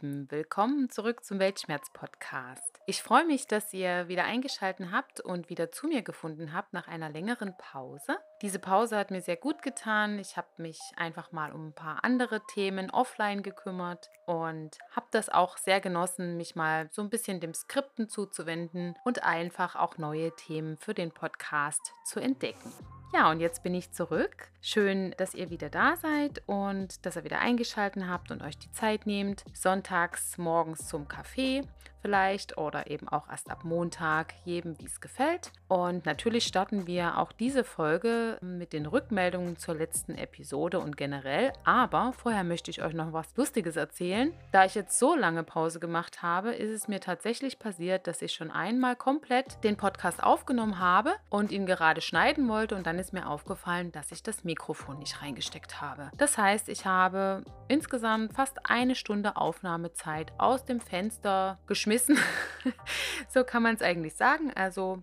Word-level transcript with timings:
Lieben, 0.00 0.30
willkommen 0.30 0.88
zurück 0.88 1.24
zum 1.24 1.38
Weltschmerz-Podcast. 1.38 2.80
Ich 2.86 3.02
freue 3.02 3.26
mich, 3.26 3.46
dass 3.46 3.72
ihr 3.74 4.08
wieder 4.08 4.24
eingeschaltet 4.24 4.88
habt 4.92 5.20
und 5.20 5.50
wieder 5.50 5.72
zu 5.72 5.88
mir 5.88 6.02
gefunden 6.02 6.54
habt 6.54 6.72
nach 6.72 6.88
einer 6.88 7.10
längeren 7.10 7.54
Pause. 7.58 8.16
Diese 8.40 8.58
Pause 8.58 8.96
hat 8.96 9.10
mir 9.10 9.20
sehr 9.20 9.36
gut 9.36 9.60
getan. 9.62 10.18
Ich 10.18 10.36
habe 10.36 10.48
mich 10.56 10.78
einfach 10.96 11.32
mal 11.32 11.52
um 11.52 11.68
ein 11.68 11.74
paar 11.74 12.02
andere 12.02 12.40
Themen 12.46 12.90
offline 12.90 13.42
gekümmert 13.42 14.08
und 14.26 14.78
habe 14.92 15.06
das 15.10 15.28
auch 15.28 15.58
sehr 15.58 15.80
genossen, 15.80 16.36
mich 16.36 16.56
mal 16.56 16.88
so 16.90 17.02
ein 17.02 17.10
bisschen 17.10 17.40
dem 17.40 17.52
Skripten 17.52 18.08
zuzuwenden 18.08 18.94
und 19.04 19.22
einfach 19.22 19.76
auch 19.76 19.98
neue 19.98 20.34
Themen 20.34 20.78
für 20.78 20.94
den 20.94 21.12
Podcast 21.12 21.92
zu 22.06 22.20
entdecken. 22.20 22.72
Ja, 23.12 23.28
und 23.30 23.40
jetzt 23.40 23.64
bin 23.64 23.74
ich 23.74 23.90
zurück. 23.92 24.50
Schön, 24.62 25.14
dass 25.16 25.34
ihr 25.34 25.48
wieder 25.48 25.70
da 25.70 25.96
seid 25.96 26.42
und 26.46 27.06
dass 27.06 27.16
ihr 27.16 27.24
wieder 27.24 27.40
eingeschaltet 27.40 28.04
habt 28.06 28.30
und 28.30 28.42
euch 28.42 28.58
die 28.58 28.70
Zeit 28.72 29.06
nehmt. 29.06 29.42
Sonntags 29.54 30.36
morgens 30.36 30.86
zum 30.86 31.08
Kaffee 31.08 31.62
vielleicht 32.00 32.58
oder 32.58 32.90
eben 32.90 33.08
auch 33.08 33.28
erst 33.28 33.50
ab 33.50 33.64
Montag, 33.64 34.34
jedem 34.44 34.78
wie 34.78 34.86
es 34.86 35.00
gefällt. 35.00 35.52
Und 35.68 36.06
natürlich 36.06 36.44
starten 36.44 36.86
wir 36.86 37.18
auch 37.18 37.32
diese 37.32 37.64
Folge 37.64 38.38
mit 38.40 38.72
den 38.72 38.86
Rückmeldungen 38.86 39.56
zur 39.56 39.74
letzten 39.74 40.16
Episode 40.16 40.80
und 40.80 40.96
generell. 40.96 41.52
Aber 41.64 42.12
vorher 42.12 42.44
möchte 42.44 42.70
ich 42.70 42.82
euch 42.82 42.94
noch 42.94 43.12
was 43.12 43.36
Lustiges 43.36 43.76
erzählen. 43.76 44.32
Da 44.52 44.64
ich 44.64 44.74
jetzt 44.74 44.98
so 44.98 45.14
lange 45.14 45.44
Pause 45.44 45.80
gemacht 45.80 46.22
habe, 46.22 46.52
ist 46.52 46.70
es 46.70 46.88
mir 46.88 47.00
tatsächlich 47.00 47.58
passiert, 47.58 48.06
dass 48.06 48.22
ich 48.22 48.32
schon 48.32 48.50
einmal 48.50 48.96
komplett 48.96 49.62
den 49.64 49.76
Podcast 49.76 50.22
aufgenommen 50.22 50.78
habe 50.78 51.12
und 51.28 51.52
ihn 51.52 51.66
gerade 51.66 52.00
schneiden 52.00 52.48
wollte 52.48 52.74
und 52.74 52.86
dann 52.86 52.98
ist 52.98 53.12
mir 53.12 53.28
aufgefallen, 53.28 53.92
dass 53.92 54.12
ich 54.12 54.22
das 54.22 54.44
Mikrofon 54.50 54.98
nicht 54.98 55.22
reingesteckt 55.22 55.80
habe. 55.80 56.10
Das 56.16 56.36
heißt, 56.36 56.68
ich 56.68 56.84
habe 56.86 57.44
insgesamt 57.68 58.34
fast 58.34 58.58
eine 58.68 58.96
Stunde 58.96 59.36
Aufnahmezeit 59.36 60.32
aus 60.38 60.64
dem 60.64 60.80
Fenster 60.80 61.58
geschmissen. 61.68 62.18
so 63.28 63.44
kann 63.44 63.62
man 63.62 63.76
es 63.76 63.82
eigentlich 63.82 64.16
sagen. 64.16 64.52
Also 64.52 65.02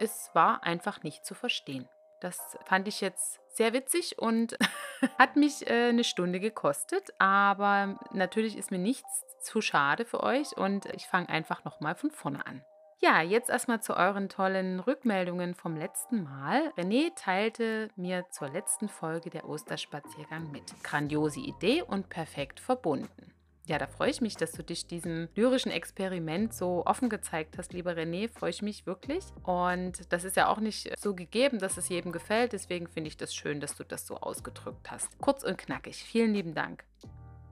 es 0.00 0.30
war 0.34 0.64
einfach 0.64 1.04
nicht 1.04 1.24
zu 1.24 1.34
verstehen. 1.34 1.88
Das 2.20 2.56
fand 2.64 2.88
ich 2.88 3.00
jetzt 3.00 3.38
sehr 3.48 3.72
witzig 3.72 4.18
und 4.18 4.56
hat 5.18 5.36
mich 5.36 5.68
äh, 5.68 5.90
eine 5.90 6.04
Stunde 6.04 6.40
gekostet. 6.40 7.14
Aber 7.18 7.98
natürlich 8.12 8.56
ist 8.56 8.72
mir 8.72 8.78
nichts 8.78 9.24
zu 9.40 9.60
schade 9.60 10.04
für 10.04 10.22
euch 10.22 10.56
und 10.56 10.86
ich 10.86 11.06
fange 11.06 11.28
einfach 11.28 11.64
nochmal 11.64 11.94
von 11.94 12.10
vorne 12.10 12.44
an. 12.44 12.64
Ja, 13.00 13.20
jetzt 13.20 13.50
erstmal 13.50 13.82
zu 13.82 13.96
euren 13.96 14.28
tollen 14.28 14.80
Rückmeldungen 14.80 15.54
vom 15.54 15.76
letzten 15.76 16.22
Mal. 16.22 16.72
René 16.76 17.14
teilte 17.16 17.90
mir 17.96 18.24
zur 18.30 18.48
letzten 18.48 18.88
Folge 18.88 19.30
der 19.30 19.48
Osterspaziergang 19.48 20.50
mit. 20.50 20.72
Grandiose 20.82 21.40
Idee 21.40 21.82
und 21.82 22.08
perfekt 22.08 22.60
verbunden. 22.60 23.34
Ja, 23.66 23.78
da 23.78 23.86
freue 23.86 24.10
ich 24.10 24.20
mich, 24.20 24.36
dass 24.36 24.52
du 24.52 24.62
dich 24.62 24.86
diesem 24.86 25.28
lyrischen 25.34 25.72
Experiment 25.72 26.52
so 26.52 26.84
offen 26.84 27.08
gezeigt 27.08 27.56
hast, 27.56 27.72
lieber 27.72 27.92
René. 27.92 28.28
Freue 28.28 28.50
ich 28.50 28.60
mich 28.60 28.86
wirklich. 28.86 29.24
Und 29.42 30.12
das 30.12 30.24
ist 30.24 30.36
ja 30.36 30.48
auch 30.48 30.60
nicht 30.60 30.92
so 31.00 31.14
gegeben, 31.14 31.58
dass 31.58 31.78
es 31.78 31.88
jedem 31.88 32.12
gefällt. 32.12 32.52
Deswegen 32.52 32.88
finde 32.88 33.08
ich 33.08 33.16
das 33.16 33.34
schön, 33.34 33.60
dass 33.60 33.74
du 33.74 33.84
das 33.84 34.06
so 34.06 34.18
ausgedrückt 34.18 34.90
hast. 34.90 35.18
Kurz 35.18 35.44
und 35.44 35.56
knackig. 35.56 36.04
Vielen 36.04 36.34
lieben 36.34 36.54
Dank. 36.54 36.84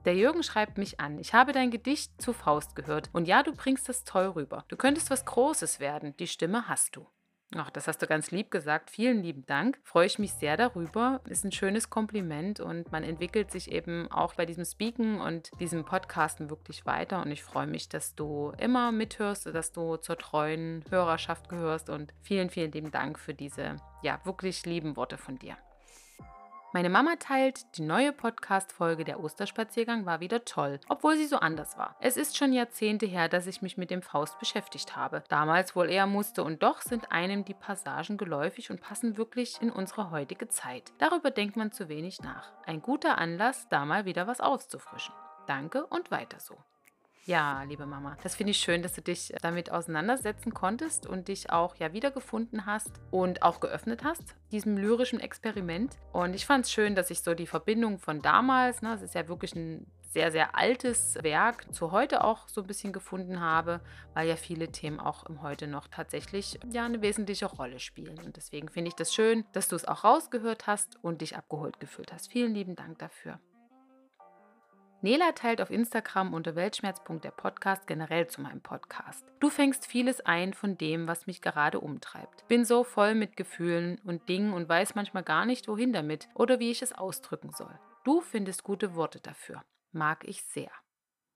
Der 0.05 0.15
Jürgen 0.15 0.43
schreibt 0.43 0.77
mich 0.77 0.99
an. 0.99 1.17
Ich 1.17 1.33
habe 1.33 1.53
dein 1.53 1.71
Gedicht 1.71 2.21
zu 2.21 2.33
Faust 2.33 2.75
gehört. 2.75 3.09
Und 3.13 3.27
ja, 3.27 3.41
du 3.41 3.53
bringst 3.53 3.87
es 3.89 4.03
toll 4.03 4.25
rüber. 4.27 4.65
Du 4.67 4.75
könntest 4.75 5.09
was 5.09 5.25
Großes 5.25 5.79
werden. 5.79 6.15
Die 6.17 6.27
Stimme 6.27 6.67
hast 6.67 6.95
du. 6.95 7.07
Ach, 7.55 7.69
das 7.69 7.87
hast 7.87 8.01
du 8.01 8.07
ganz 8.07 8.31
lieb 8.31 8.49
gesagt. 8.49 8.89
Vielen 8.89 9.21
lieben 9.21 9.45
Dank. 9.45 9.79
Freue 9.83 10.07
ich 10.07 10.17
mich 10.17 10.33
sehr 10.33 10.57
darüber. 10.57 11.21
Ist 11.29 11.45
ein 11.45 11.51
schönes 11.51 11.89
Kompliment 11.89 12.59
und 12.59 12.91
man 12.91 13.03
entwickelt 13.03 13.51
sich 13.51 13.71
eben 13.71 14.11
auch 14.11 14.33
bei 14.33 14.45
diesem 14.45 14.65
Speaken 14.65 15.21
und 15.21 15.51
diesem 15.59 15.85
Podcasten 15.85 16.49
wirklich 16.49 16.85
weiter. 16.85 17.21
Und 17.21 17.31
ich 17.31 17.43
freue 17.43 17.67
mich, 17.67 17.89
dass 17.89 18.15
du 18.15 18.53
immer 18.57 18.91
mithörst, 18.91 19.45
dass 19.45 19.71
du 19.71 19.97
zur 19.97 20.17
treuen 20.17 20.83
Hörerschaft 20.89 21.47
gehörst. 21.47 21.89
Und 21.89 22.13
vielen, 22.21 22.49
vielen 22.49 22.71
lieben 22.71 22.91
Dank 22.91 23.19
für 23.19 23.33
diese, 23.33 23.75
ja, 24.01 24.19
wirklich 24.25 24.65
lieben 24.65 24.95
Worte 24.95 25.17
von 25.17 25.37
dir. 25.37 25.57
Meine 26.75 26.89
Mama 26.89 27.17
teilt, 27.17 27.77
die 27.77 27.83
neue 27.83 28.11
Podcast-Folge 28.11 29.03
Der 29.03 29.19
Osterspaziergang 29.19 30.07
war 30.07 30.21
wieder 30.21 30.43
toll, 30.43 30.79
obwohl 30.89 31.15
sie 31.15 31.27
so 31.27 31.37
anders 31.37 31.77
war. 31.77 31.95
Es 31.99 32.17
ist 32.17 32.35
schon 32.35 32.51
Jahrzehnte 32.51 33.05
her, 33.05 33.29
dass 33.29 33.45
ich 33.45 33.61
mich 33.61 33.77
mit 33.77 33.91
dem 33.91 34.01
Faust 34.01 34.39
beschäftigt 34.39 34.95
habe. 34.95 35.23
Damals 35.29 35.75
wohl 35.75 35.87
eher 35.87 36.07
musste 36.07 36.43
und 36.43 36.63
doch 36.63 36.81
sind 36.81 37.11
einem 37.11 37.45
die 37.45 37.53
Passagen 37.53 38.17
geläufig 38.17 38.71
und 38.71 38.81
passen 38.81 39.17
wirklich 39.17 39.61
in 39.61 39.69
unsere 39.69 40.09
heutige 40.09 40.47
Zeit. 40.47 40.91
Darüber 40.97 41.29
denkt 41.29 41.57
man 41.57 41.71
zu 41.71 41.89
wenig 41.89 42.21
nach. 42.21 42.51
Ein 42.65 42.81
guter 42.81 43.19
Anlass, 43.19 43.67
da 43.69 43.85
mal 43.85 44.05
wieder 44.05 44.25
was 44.25 44.41
auszufrischen. 44.41 45.13
Danke 45.45 45.85
und 45.85 46.09
weiter 46.09 46.39
so. 46.39 46.57
Ja, 47.25 47.63
liebe 47.63 47.85
Mama, 47.85 48.17
das 48.21 48.35
finde 48.35 48.51
ich 48.51 48.57
schön, 48.57 48.81
dass 48.81 48.93
du 48.93 49.01
dich 49.01 49.33
damit 49.41 49.71
auseinandersetzen 49.71 50.53
konntest 50.53 51.07
und 51.07 51.29
dich 51.29 51.51
auch 51.51 51.75
ja 51.77 51.93
wiedergefunden 51.93 52.65
hast 52.65 52.91
und 53.11 53.43
auch 53.43 53.61
geöffnet 53.61 54.03
hast, 54.03 54.35
diesem 54.51 54.75
lyrischen 54.75 55.21
Experiment. 55.21 55.95
Und 56.11 56.35
ich 56.35 56.45
fand 56.45 56.65
es 56.65 56.71
schön, 56.71 56.95
dass 56.95 57.11
ich 57.11 57.21
so 57.21 57.33
die 57.33 57.47
Verbindung 57.47 57.97
von 57.97 58.21
damals, 58.21 58.81
ne, 58.81 58.93
es 58.93 59.01
ist 59.01 59.15
ja 59.15 59.29
wirklich 59.29 59.55
ein 59.55 59.87
sehr, 60.09 60.33
sehr 60.33 60.55
altes 60.57 61.17
Werk 61.21 61.73
zu 61.73 61.91
heute 61.91 62.25
auch 62.25 62.49
so 62.49 62.61
ein 62.61 62.67
bisschen 62.67 62.91
gefunden 62.91 63.39
habe, 63.39 63.79
weil 64.13 64.27
ja 64.27 64.35
viele 64.35 64.69
Themen 64.69 64.99
auch 64.99 65.25
im 65.25 65.41
Heute 65.41 65.65
noch 65.65 65.87
tatsächlich 65.87 66.59
ja 66.71 66.85
eine 66.85 67.01
wesentliche 67.01 67.45
Rolle 67.45 67.79
spielen. 67.79 68.19
Und 68.19 68.35
deswegen 68.35 68.67
finde 68.67 68.89
ich 68.89 68.95
das 68.95 69.13
schön, 69.13 69.45
dass 69.53 69.69
du 69.69 69.77
es 69.77 69.85
auch 69.85 70.03
rausgehört 70.03 70.67
hast 70.67 71.01
und 71.01 71.21
dich 71.21 71.37
abgeholt 71.37 71.79
gefühlt 71.79 72.11
hast. 72.11 72.29
Vielen 72.29 72.53
lieben 72.53 72.75
Dank 72.75 72.99
dafür. 72.99 73.39
Nela 75.03 75.33
teilt 75.33 75.59
auf 75.59 75.69
Instagram 75.69 76.33
unter 76.33 76.55
Weltschmerz.der 76.55 77.31
Podcast 77.31 77.87
generell 77.87 78.27
zu 78.27 78.41
meinem 78.41 78.61
Podcast. 78.61 79.25
Du 79.41 79.49
fängst 79.49 79.85
vieles 79.85 80.21
ein 80.21 80.53
von 80.53 80.77
dem, 80.77 81.09
was 81.09 81.27
mich 81.27 81.41
gerade 81.41 81.81
umtreibt. 81.81 82.47
Bin 82.47 82.63
so 82.63 82.85
voll 82.85 83.13
mit 83.13 83.35
Gefühlen 83.35 83.99
und 84.05 84.29
Dingen 84.29 84.53
und 84.53 84.69
weiß 84.69 84.95
manchmal 84.95 85.23
gar 85.23 85.45
nicht, 85.45 85.67
wohin 85.67 85.91
damit 85.91 86.29
oder 86.35 86.61
wie 86.61 86.71
ich 86.71 86.81
es 86.81 86.93
ausdrücken 86.93 87.51
soll. 87.51 87.77
Du 88.05 88.21
findest 88.21 88.63
gute 88.63 88.95
Worte 88.95 89.19
dafür. 89.19 89.65
Mag 89.91 90.23
ich 90.25 90.41
sehr 90.45 90.71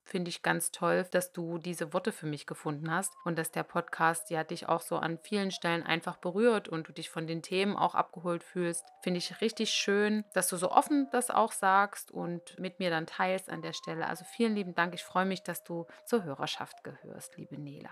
finde 0.08 0.30
ich 0.30 0.42
ganz 0.42 0.72
toll, 0.72 1.06
dass 1.10 1.32
du 1.32 1.58
diese 1.58 1.92
Worte 1.92 2.12
für 2.12 2.26
mich 2.26 2.46
gefunden 2.46 2.90
hast 2.90 3.12
und 3.24 3.38
dass 3.38 3.50
der 3.50 3.62
Podcast 3.62 4.30
ja 4.30 4.42
dich 4.42 4.68
auch 4.68 4.80
so 4.80 4.96
an 4.96 5.18
vielen 5.18 5.50
Stellen 5.50 5.82
einfach 5.82 6.16
berührt 6.16 6.68
und 6.68 6.88
du 6.88 6.92
dich 6.92 7.10
von 7.10 7.26
den 7.26 7.42
Themen 7.42 7.76
auch 7.76 7.94
abgeholt 7.94 8.42
fühlst. 8.42 8.84
Finde 9.02 9.18
ich 9.18 9.40
richtig 9.40 9.70
schön, 9.70 10.24
dass 10.32 10.48
du 10.48 10.56
so 10.56 10.70
offen 10.70 11.08
das 11.12 11.30
auch 11.30 11.52
sagst 11.52 12.10
und 12.10 12.58
mit 12.58 12.78
mir 12.78 12.90
dann 12.90 13.06
teilst 13.06 13.50
an 13.50 13.62
der 13.62 13.72
Stelle. 13.72 14.06
Also 14.06 14.24
vielen 14.24 14.54
lieben 14.54 14.74
Dank. 14.74 14.94
Ich 14.94 15.04
freue 15.04 15.26
mich, 15.26 15.42
dass 15.42 15.62
du 15.62 15.86
zur 16.06 16.24
Hörerschaft 16.24 16.82
gehörst, 16.82 17.36
liebe 17.36 17.60
Nela. 17.60 17.90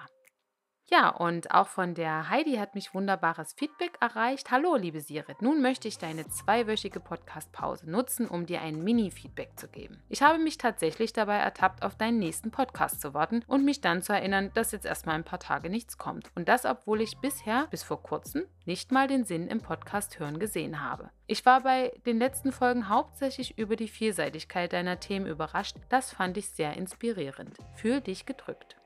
Ja, 0.89 1.09
und 1.09 1.51
auch 1.51 1.67
von 1.67 1.95
der 1.95 2.31
Heidi 2.31 2.55
hat 2.55 2.77
mich 2.77 2.95
wunderbares 2.95 3.55
Feedback 3.55 3.99
erreicht. 4.01 4.53
Hallo, 4.53 4.77
liebe 4.77 5.01
Sirit. 5.01 5.43
Nun 5.43 5.61
möchte 5.61 5.89
ich 5.89 5.99
deine 5.99 6.29
zweiwöchige 6.29 7.01
Podcast-Pause 7.01 7.91
nutzen, 7.91 8.29
um 8.29 8.47
dir 8.47 8.61
ein 8.61 8.85
Mini-Feedback 8.85 9.59
zu 9.59 9.67
geben. 9.67 10.01
Ich 10.09 10.23
habe 10.23 10.39
mich 10.39 10.59
tatsächlich 10.59 11.13
dabei 11.13 11.39
ertappt, 11.39 11.83
auf 11.83 11.97
deinen 11.97 12.21
nächsten 12.21 12.53
Podcast 12.53 13.01
zu 13.01 13.15
warten 13.15 13.43
und 13.49 13.65
mich 13.65 13.81
dann 13.81 14.01
zu 14.01 14.13
erinnern, 14.13 14.53
dass 14.55 14.71
jetzt 14.71 14.87
erstmal 14.87 15.17
ein 15.17 15.25
paar 15.25 15.41
Tage 15.41 15.71
nichts 15.71 15.99
kommt. 15.99 16.31
Und 16.37 16.49
das, 16.49 16.65
obwohl 16.65 17.01
ich 17.01 17.19
bisher, 17.19 17.67
bis 17.73 17.83
vor 17.83 18.01
kurzem, 18.05 18.45
nicht 18.65 18.93
mal 18.93 19.09
den 19.09 19.25
Sinn 19.25 19.49
im 19.49 19.61
Podcast 19.61 20.21
hören 20.21 20.39
gesehen 20.39 20.81
habe. 20.81 21.11
Ich 21.27 21.45
war 21.45 21.63
bei 21.63 21.93
den 22.07 22.19
letzten 22.21 22.53
Folgen 22.53 22.89
hauptsächlich 22.89 23.59
über 23.59 23.75
die 23.75 23.89
Vielseitigkeit 23.89 24.73
deiner 24.73 25.01
Themen 25.01 25.27
überrascht. 25.27 25.79
Das 25.89 26.13
fand 26.13 26.37
ich 26.37 26.49
sehr 26.51 26.77
inspirierend. 26.77 27.59
Fühl 27.75 28.01
dich 28.01 28.25
gedrückt. 28.25 28.77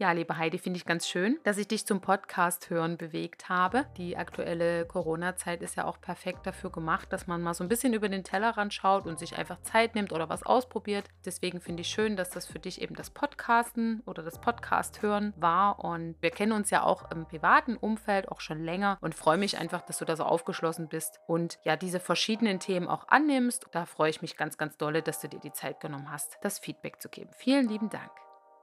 Ja, 0.00 0.12
liebe 0.12 0.38
Heidi, 0.38 0.56
finde 0.56 0.78
ich 0.78 0.86
ganz 0.86 1.06
schön, 1.06 1.38
dass 1.44 1.58
ich 1.58 1.68
dich 1.68 1.86
zum 1.86 2.00
Podcast 2.00 2.70
hören 2.70 2.96
bewegt 2.96 3.50
habe. 3.50 3.84
Die 3.98 4.16
aktuelle 4.16 4.86
Corona-Zeit 4.86 5.60
ist 5.60 5.76
ja 5.76 5.84
auch 5.84 6.00
perfekt 6.00 6.46
dafür 6.46 6.70
gemacht, 6.70 7.12
dass 7.12 7.26
man 7.26 7.42
mal 7.42 7.52
so 7.52 7.62
ein 7.62 7.68
bisschen 7.68 7.92
über 7.92 8.08
den 8.08 8.24
Tellerrand 8.24 8.72
schaut 8.72 9.04
und 9.04 9.18
sich 9.18 9.36
einfach 9.36 9.60
Zeit 9.60 9.94
nimmt 9.94 10.14
oder 10.14 10.30
was 10.30 10.42
ausprobiert. 10.42 11.04
Deswegen 11.26 11.60
finde 11.60 11.82
ich 11.82 11.88
schön, 11.88 12.16
dass 12.16 12.30
das 12.30 12.46
für 12.46 12.58
dich 12.58 12.80
eben 12.80 12.94
das 12.94 13.10
Podcasten 13.10 14.02
oder 14.06 14.22
das 14.22 14.40
Podcast 14.40 15.02
hören 15.02 15.34
war. 15.36 15.84
Und 15.84 16.14
wir 16.22 16.30
kennen 16.30 16.52
uns 16.52 16.70
ja 16.70 16.82
auch 16.82 17.10
im 17.10 17.26
privaten 17.26 17.76
Umfeld 17.76 18.30
auch 18.30 18.40
schon 18.40 18.64
länger 18.64 18.96
und 19.02 19.14
freue 19.14 19.36
mich 19.36 19.58
einfach, 19.58 19.82
dass 19.82 19.98
du 19.98 20.06
da 20.06 20.16
so 20.16 20.24
aufgeschlossen 20.24 20.88
bist 20.88 21.20
und 21.26 21.58
ja 21.62 21.76
diese 21.76 22.00
verschiedenen 22.00 22.58
Themen 22.58 22.88
auch 22.88 23.08
annimmst. 23.08 23.66
Da 23.72 23.84
freue 23.84 24.08
ich 24.08 24.22
mich 24.22 24.38
ganz, 24.38 24.56
ganz 24.56 24.78
dolle, 24.78 25.02
dass 25.02 25.20
du 25.20 25.28
dir 25.28 25.40
die 25.40 25.52
Zeit 25.52 25.78
genommen 25.78 26.10
hast, 26.10 26.38
das 26.40 26.58
Feedback 26.58 27.02
zu 27.02 27.10
geben. 27.10 27.28
Vielen 27.36 27.68
lieben 27.68 27.90
Dank. 27.90 28.10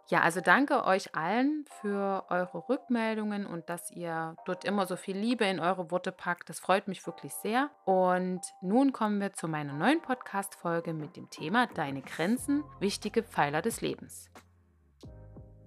Ja, 0.09 0.21
also 0.21 0.39
danke 0.39 0.86
euch 0.86 1.15
allen 1.15 1.65
für 1.81 2.24
eure 2.30 2.69
Rückmeldungen 2.69 3.45
und 3.45 3.69
dass 3.69 3.92
ihr 3.92 4.38
dort 4.45 4.63
immer 4.63 4.86
so 4.86 4.95
viel 4.95 5.18
Liebe 5.18 5.44
in 5.44 5.59
eure 5.59 5.92
Worte 5.92 6.13
packt. 6.13 6.48
Das 6.48 6.62
freut 6.62 6.88
mich 6.88 7.06
wirklich 7.06 7.33
sehr. 7.33 7.69
Und 7.83 8.39
nun 8.62 8.94
kommen 8.94 9.19
wir 9.19 9.33
zu 9.33 9.50
meiner 9.50 9.74
neuen 9.74 10.01
Podcast-Folge 10.01 10.94
mit 10.94 11.18
dem 11.18 11.30
Thema 11.30 11.68
Deine 11.68 12.01
Grenzen, 12.01 12.63
wichtige 12.80 13.21
Pfeiler 13.21 13.62
des 13.62 13.81
Lebens. 13.81 14.31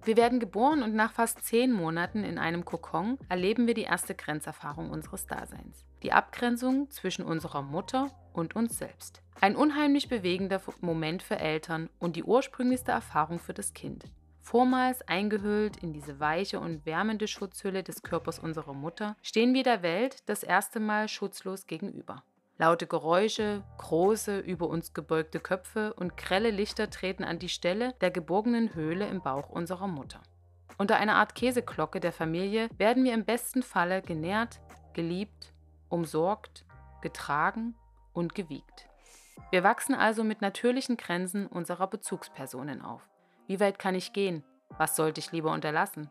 Wir 0.03 0.17
werden 0.17 0.39
geboren 0.39 0.81
und 0.81 0.95
nach 0.95 1.11
fast 1.11 1.45
zehn 1.45 1.71
Monaten 1.71 2.23
in 2.23 2.39
einem 2.39 2.65
Kokon 2.65 3.19
erleben 3.29 3.67
wir 3.67 3.75
die 3.75 3.83
erste 3.83 4.15
Grenzerfahrung 4.15 4.89
unseres 4.89 5.27
Daseins. 5.27 5.85
Die 6.01 6.13
Abgrenzung 6.13 6.89
zwischen 6.89 7.23
unserer 7.23 7.61
Mutter 7.61 8.09
und 8.33 8.55
uns 8.55 8.79
selbst. 8.79 9.21
Ein 9.39 9.55
unheimlich 9.55 10.09
bewegender 10.09 10.59
Moment 10.79 11.21
für 11.21 11.37
Eltern 11.37 11.91
und 11.99 12.15
die 12.15 12.23
ursprünglichste 12.23 12.91
Erfahrung 12.91 13.37
für 13.37 13.53
das 13.53 13.73
Kind. 13.73 14.05
Vormals 14.41 15.01
eingehüllt 15.07 15.77
in 15.77 15.93
diese 15.93 16.19
weiche 16.19 16.59
und 16.59 16.85
wärmende 16.85 17.27
Schutzhülle 17.27 17.83
des 17.83 18.01
Körpers 18.01 18.39
unserer 18.39 18.73
Mutter, 18.73 19.15
stehen 19.21 19.53
wir 19.53 19.63
der 19.63 19.83
Welt 19.83 20.27
das 20.27 20.43
erste 20.43 20.79
Mal 20.79 21.07
schutzlos 21.07 21.67
gegenüber. 21.67 22.23
Laute 22.57 22.85
Geräusche, 22.85 23.63
große, 23.77 24.39
über 24.39 24.67
uns 24.67 24.93
gebeugte 24.93 25.39
Köpfe 25.39 25.93
und 25.93 26.17
grelle 26.17 26.51
Lichter 26.51 26.89
treten 26.89 27.23
an 27.23 27.39
die 27.39 27.49
Stelle 27.49 27.93
der 28.01 28.11
geborgenen 28.11 28.75
Höhle 28.75 29.07
im 29.07 29.21
Bauch 29.21 29.49
unserer 29.49 29.87
Mutter. 29.87 30.21
Unter 30.77 30.97
einer 30.97 31.15
Art 31.15 31.35
Käseglocke 31.35 31.99
der 31.99 32.11
Familie 32.11 32.69
werden 32.77 33.03
wir 33.03 33.13
im 33.13 33.25
besten 33.25 33.63
Falle 33.63 34.01
genährt, 34.01 34.59
geliebt, 34.93 35.53
umsorgt, 35.89 36.65
getragen 37.01 37.75
und 38.13 38.35
gewiegt. 38.35 38.89
Wir 39.51 39.63
wachsen 39.63 39.95
also 39.95 40.23
mit 40.23 40.41
natürlichen 40.41 40.97
Grenzen 40.97 41.47
unserer 41.47 41.87
Bezugspersonen 41.87 42.81
auf. 42.81 43.10
Wie 43.51 43.59
weit 43.59 43.79
kann 43.79 43.95
ich 43.95 44.13
gehen? 44.13 44.45
Was 44.77 44.95
sollte 44.95 45.19
ich 45.19 45.33
lieber 45.33 45.51
unterlassen? 45.51 46.09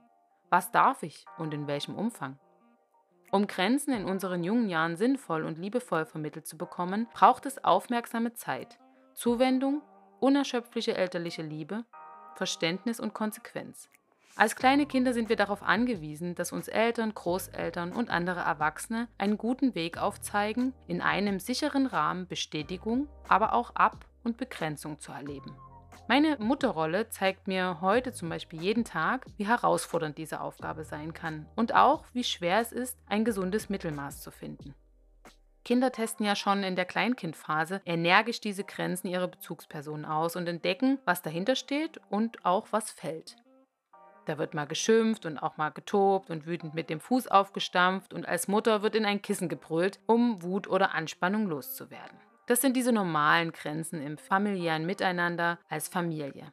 Was 0.50 0.72
darf 0.72 1.02
ich 1.02 1.24
und 1.38 1.54
in 1.54 1.66
welchem 1.66 1.94
Umfang? 1.94 2.38
Um 3.30 3.46
Grenzen 3.46 3.94
in 3.94 4.04
unseren 4.04 4.44
jungen 4.44 4.68
Jahren 4.68 4.98
sinnvoll 4.98 5.44
und 5.44 5.56
liebevoll 5.56 6.04
vermittelt 6.04 6.46
zu 6.46 6.58
bekommen, 6.58 7.08
braucht 7.14 7.46
es 7.46 7.64
aufmerksame 7.64 8.34
Zeit, 8.34 8.78
Zuwendung, 9.14 9.80
unerschöpfliche 10.20 10.94
elterliche 10.94 11.40
Liebe, 11.40 11.86
Verständnis 12.34 13.00
und 13.00 13.14
Konsequenz. 13.14 13.88
Als 14.36 14.54
kleine 14.54 14.84
Kinder 14.84 15.14
sind 15.14 15.30
wir 15.30 15.36
darauf 15.36 15.62
angewiesen, 15.62 16.34
dass 16.34 16.52
uns 16.52 16.68
Eltern, 16.68 17.14
Großeltern 17.14 17.92
und 17.94 18.10
andere 18.10 18.40
Erwachsene 18.40 19.08
einen 19.16 19.38
guten 19.38 19.74
Weg 19.74 19.96
aufzeigen, 19.96 20.74
in 20.88 21.00
einem 21.00 21.40
sicheren 21.40 21.86
Rahmen 21.86 22.26
Bestätigung, 22.26 23.08
aber 23.28 23.54
auch 23.54 23.74
Ab- 23.76 24.04
und 24.24 24.36
Begrenzung 24.36 25.00
zu 25.00 25.12
erleben. 25.12 25.56
Meine 26.10 26.36
Mutterrolle 26.40 27.08
zeigt 27.08 27.46
mir 27.46 27.80
heute 27.80 28.12
zum 28.12 28.30
Beispiel 28.30 28.60
jeden 28.60 28.84
Tag, 28.84 29.26
wie 29.36 29.46
herausfordernd 29.46 30.18
diese 30.18 30.40
Aufgabe 30.40 30.82
sein 30.82 31.14
kann 31.14 31.46
und 31.54 31.72
auch, 31.72 32.04
wie 32.12 32.24
schwer 32.24 32.58
es 32.58 32.72
ist, 32.72 32.98
ein 33.06 33.24
gesundes 33.24 33.68
Mittelmaß 33.68 34.20
zu 34.20 34.32
finden. 34.32 34.74
Kinder 35.64 35.92
testen 35.92 36.26
ja 36.26 36.34
schon 36.34 36.64
in 36.64 36.74
der 36.74 36.84
Kleinkindphase 36.84 37.80
energisch 37.86 38.40
diese 38.40 38.64
Grenzen 38.64 39.06
ihrer 39.06 39.28
Bezugspersonen 39.28 40.04
aus 40.04 40.34
und 40.34 40.48
entdecken, 40.48 40.98
was 41.04 41.22
dahinter 41.22 41.54
steht 41.54 42.00
und 42.10 42.44
auch 42.44 42.66
was 42.72 42.90
fällt. 42.90 43.36
Da 44.26 44.36
wird 44.36 44.52
mal 44.52 44.66
geschimpft 44.66 45.26
und 45.26 45.38
auch 45.38 45.58
mal 45.58 45.70
getobt 45.70 46.28
und 46.28 46.44
wütend 46.44 46.74
mit 46.74 46.90
dem 46.90 46.98
Fuß 46.98 47.28
aufgestampft 47.28 48.12
und 48.12 48.26
als 48.26 48.48
Mutter 48.48 48.82
wird 48.82 48.96
in 48.96 49.04
ein 49.04 49.22
Kissen 49.22 49.48
gebrüllt, 49.48 50.00
um 50.06 50.42
Wut 50.42 50.66
oder 50.66 50.92
Anspannung 50.92 51.46
loszuwerden. 51.46 52.18
Das 52.50 52.60
sind 52.60 52.74
diese 52.74 52.90
normalen 52.90 53.52
Grenzen 53.52 54.02
im 54.02 54.18
familiären 54.18 54.84
Miteinander 54.84 55.60
als 55.68 55.86
Familie. 55.86 56.52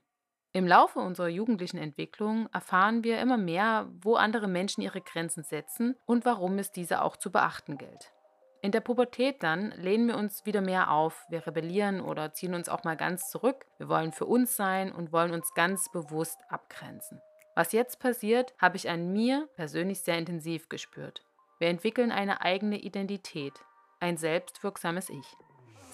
Im 0.54 0.68
Laufe 0.68 1.00
unserer 1.00 1.28
jugendlichen 1.28 1.80
Entwicklung 1.80 2.48
erfahren 2.54 3.04
wir 3.04 3.20
immer 3.20 3.38
mehr, 3.38 3.90
wo 4.02 4.14
andere 4.14 4.48
Menschen 4.48 4.84
ihre 4.84 5.02
Grenzen 5.02 5.44
setzen 5.44 5.96
und 6.06 6.24
warum 6.24 6.60
es 6.60 6.72
diese 6.72 7.02
auch 7.02 7.18
zu 7.18 7.32
beachten 7.32 7.80
gilt. 7.80 8.14
In 8.62 8.72
der 8.72 8.82
Pubertät 8.82 9.42
dann 9.42 9.72
lehnen 9.72 10.08
wir 10.08 10.18
uns 10.18 10.46
wieder 10.46 10.62
mehr 10.62 10.92
auf, 10.92 11.26
wir 11.30 11.48
rebellieren 11.48 12.00
oder 12.00 12.32
ziehen 12.32 12.54
uns 12.54 12.70
auch 12.70 12.84
mal 12.84 12.96
ganz 12.96 13.32
zurück. 13.32 13.66
Wir 13.80 13.90
wollen 13.90 14.12
für 14.12 14.28
uns 14.28 14.56
sein 14.56 14.92
und 14.92 15.12
wollen 15.12 15.34
uns 15.34 15.52
ganz 15.56 15.92
bewusst 15.92 16.38
abgrenzen. 16.48 17.20
Was 17.56 17.72
jetzt 17.72 18.00
passiert, 18.00 18.54
habe 18.60 18.78
ich 18.78 18.88
an 18.88 19.14
mir 19.14 19.50
persönlich 19.56 20.04
sehr 20.04 20.20
intensiv 20.20 20.70
gespürt. 20.70 21.24
Wir 21.58 21.70
entwickeln 21.70 22.12
eine 22.12 22.42
eigene 22.42 22.78
Identität, 22.78 23.54
ein 24.00 24.18
selbstwirksames 24.18 25.10
Ich. 25.10 25.36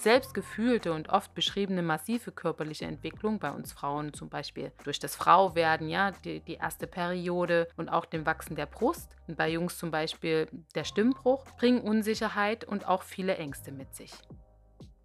Selbstgefühlte 0.04 0.92
und 0.92 1.08
oft 1.08 1.34
beschriebene 1.34 1.82
massive 1.82 2.30
körperliche 2.30 2.84
Entwicklung 2.84 3.38
bei 3.38 3.50
uns 3.50 3.72
Frauen, 3.72 4.12
zum 4.12 4.28
Beispiel 4.28 4.70
durch 4.84 4.98
das 4.98 5.16
Frauwerden, 5.16 5.88
ja, 5.88 6.12
die, 6.12 6.40
die 6.40 6.54
erste 6.54 6.86
Periode 6.86 7.68
und 7.76 7.88
auch 7.88 8.04
dem 8.04 8.24
Wachsen 8.24 8.54
der 8.54 8.66
Brust, 8.66 9.16
und 9.26 9.36
bei 9.36 9.48
Jungs 9.50 9.78
zum 9.78 9.90
Beispiel 9.90 10.46
der 10.74 10.84
Stimmbruch, 10.84 11.44
bringen 11.58 11.80
Unsicherheit 11.80 12.64
und 12.64 12.86
auch 12.86 13.02
viele 13.02 13.36
Ängste 13.36 13.72
mit 13.72 13.94
sich. 13.94 14.12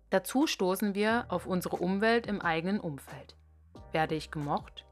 Dazu 0.09 0.45
stoßen 0.45 0.93
wir 0.95 1.25
auf 1.29 1.45
unsere 1.45 1.77
Umwelt 1.77 2.27
im 2.27 2.41
eigenen 2.41 2.79
Umfeld. 2.79 3.35
Werde 3.91 4.15
ich 4.15 4.31
gemocht? 4.31 4.85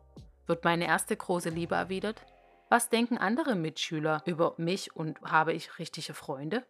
Wird 0.45 0.63
meine 0.63 0.87
erste 0.87 1.17
große 1.17 1.49
Liebe 1.49 1.75
erwidert? 1.75 2.25
Was 2.69 2.89
denken 2.89 3.17
andere 3.17 3.55
Mitschüler 3.55 4.21
über 4.25 4.53
mich 4.57 4.95
und 4.95 5.21
habe 5.21 5.53
ich 5.53 5.79
richtige 5.79 6.13
Freunde? 6.13 6.65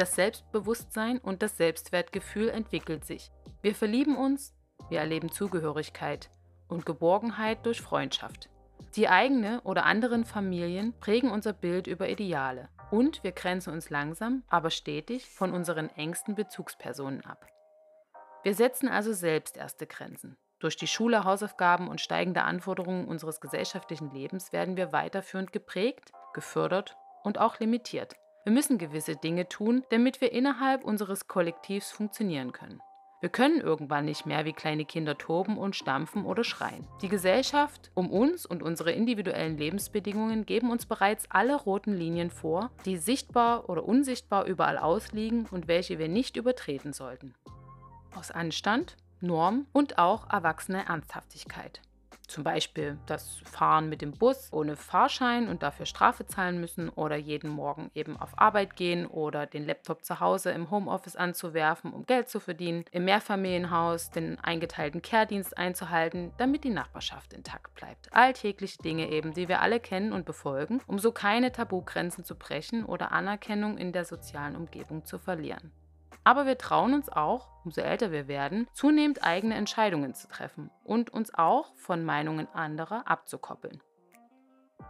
Das 0.00 0.14
Selbstbewusstsein 0.14 1.18
und 1.18 1.42
das 1.42 1.58
Selbstwertgefühl 1.58 2.48
entwickelt 2.48 3.04
sich. 3.04 3.30
Wir 3.60 3.74
verlieben 3.74 4.16
uns, 4.16 4.54
wir 4.88 4.98
erleben 4.98 5.30
Zugehörigkeit 5.30 6.30
und 6.68 6.86
Geborgenheit 6.86 7.66
durch 7.66 7.82
Freundschaft. 7.82 8.48
Die 8.96 9.10
eigene 9.10 9.60
oder 9.60 9.84
anderen 9.84 10.24
Familien 10.24 10.94
prägen 11.00 11.30
unser 11.30 11.52
Bild 11.52 11.86
über 11.86 12.08
Ideale 12.08 12.70
und 12.90 13.22
wir 13.22 13.32
grenzen 13.32 13.74
uns 13.74 13.90
langsam, 13.90 14.42
aber 14.48 14.70
stetig 14.70 15.26
von 15.26 15.52
unseren 15.52 15.90
engsten 15.90 16.34
Bezugspersonen 16.34 17.22
ab. 17.26 17.46
Wir 18.42 18.54
setzen 18.54 18.88
also 18.88 19.12
selbst 19.12 19.58
erste 19.58 19.86
Grenzen. 19.86 20.38
Durch 20.60 20.78
die 20.78 20.86
Schule, 20.86 21.24
Hausaufgaben 21.24 21.88
und 21.88 22.00
steigende 22.00 22.40
Anforderungen 22.40 23.06
unseres 23.06 23.38
gesellschaftlichen 23.38 24.10
Lebens 24.14 24.50
werden 24.50 24.78
wir 24.78 24.92
weiterführend 24.92 25.52
geprägt, 25.52 26.10
gefördert 26.32 26.96
und 27.22 27.36
auch 27.36 27.60
limitiert. 27.60 28.14
Wir 28.44 28.52
müssen 28.52 28.78
gewisse 28.78 29.16
Dinge 29.16 29.48
tun, 29.48 29.84
damit 29.90 30.20
wir 30.20 30.32
innerhalb 30.32 30.84
unseres 30.84 31.28
Kollektivs 31.28 31.90
funktionieren 31.90 32.52
können. 32.52 32.80
Wir 33.20 33.28
können 33.28 33.60
irgendwann 33.60 34.06
nicht 34.06 34.24
mehr 34.24 34.46
wie 34.46 34.54
kleine 34.54 34.86
Kinder 34.86 35.18
toben 35.18 35.58
und 35.58 35.76
stampfen 35.76 36.24
oder 36.24 36.42
schreien. 36.42 36.88
Die 37.02 37.10
Gesellschaft 37.10 37.90
um 37.94 38.10
uns 38.10 38.46
und 38.46 38.62
unsere 38.62 38.92
individuellen 38.92 39.58
Lebensbedingungen 39.58 40.46
geben 40.46 40.70
uns 40.70 40.86
bereits 40.86 41.30
alle 41.30 41.54
roten 41.54 41.92
Linien 41.92 42.30
vor, 42.30 42.70
die 42.86 42.96
sichtbar 42.96 43.68
oder 43.68 43.84
unsichtbar 43.84 44.46
überall 44.46 44.78
ausliegen 44.78 45.46
und 45.50 45.68
welche 45.68 45.98
wir 45.98 46.08
nicht 46.08 46.38
übertreten 46.38 46.94
sollten. 46.94 47.34
Aus 48.16 48.30
Anstand, 48.30 48.96
Norm 49.20 49.66
und 49.74 49.98
auch 49.98 50.30
erwachsener 50.30 50.86
Ernsthaftigkeit. 50.86 51.82
Zum 52.30 52.44
Beispiel 52.44 52.96
das 53.06 53.40
Fahren 53.42 53.88
mit 53.88 54.02
dem 54.02 54.12
Bus 54.12 54.52
ohne 54.52 54.76
Fahrschein 54.76 55.48
und 55.48 55.64
dafür 55.64 55.84
Strafe 55.84 56.26
zahlen 56.26 56.60
müssen 56.60 56.88
oder 56.88 57.16
jeden 57.16 57.50
Morgen 57.50 57.90
eben 57.92 58.16
auf 58.16 58.38
Arbeit 58.38 58.76
gehen 58.76 59.06
oder 59.06 59.46
den 59.46 59.66
Laptop 59.66 60.04
zu 60.04 60.20
Hause 60.20 60.52
im 60.52 60.70
Homeoffice 60.70 61.16
anzuwerfen, 61.16 61.92
um 61.92 62.06
Geld 62.06 62.28
zu 62.28 62.38
verdienen, 62.38 62.84
im 62.92 63.04
Mehrfamilienhaus 63.04 64.10
den 64.10 64.38
eingeteilten 64.38 65.02
Kehrdienst 65.02 65.58
einzuhalten, 65.58 66.30
damit 66.36 66.62
die 66.62 66.70
Nachbarschaft 66.70 67.32
intakt 67.32 67.74
bleibt. 67.74 68.14
Alltägliche 68.14 68.78
Dinge 68.78 69.10
eben, 69.10 69.34
die 69.34 69.48
wir 69.48 69.60
alle 69.60 69.80
kennen 69.80 70.12
und 70.12 70.24
befolgen, 70.24 70.80
um 70.86 71.00
so 71.00 71.10
keine 71.10 71.50
Tabugrenzen 71.50 72.24
zu 72.24 72.36
brechen 72.36 72.84
oder 72.84 73.10
Anerkennung 73.10 73.76
in 73.76 73.90
der 73.90 74.04
sozialen 74.04 74.54
Umgebung 74.54 75.04
zu 75.04 75.18
verlieren. 75.18 75.72
Aber 76.24 76.46
wir 76.46 76.58
trauen 76.58 76.94
uns 76.94 77.08
auch, 77.08 77.48
umso 77.64 77.80
älter 77.80 78.12
wir 78.12 78.28
werden, 78.28 78.68
zunehmend 78.72 79.24
eigene 79.24 79.54
Entscheidungen 79.54 80.14
zu 80.14 80.28
treffen 80.28 80.70
und 80.84 81.10
uns 81.10 81.34
auch 81.34 81.74
von 81.76 82.04
Meinungen 82.04 82.48
anderer 82.52 83.08
abzukoppeln. 83.08 83.82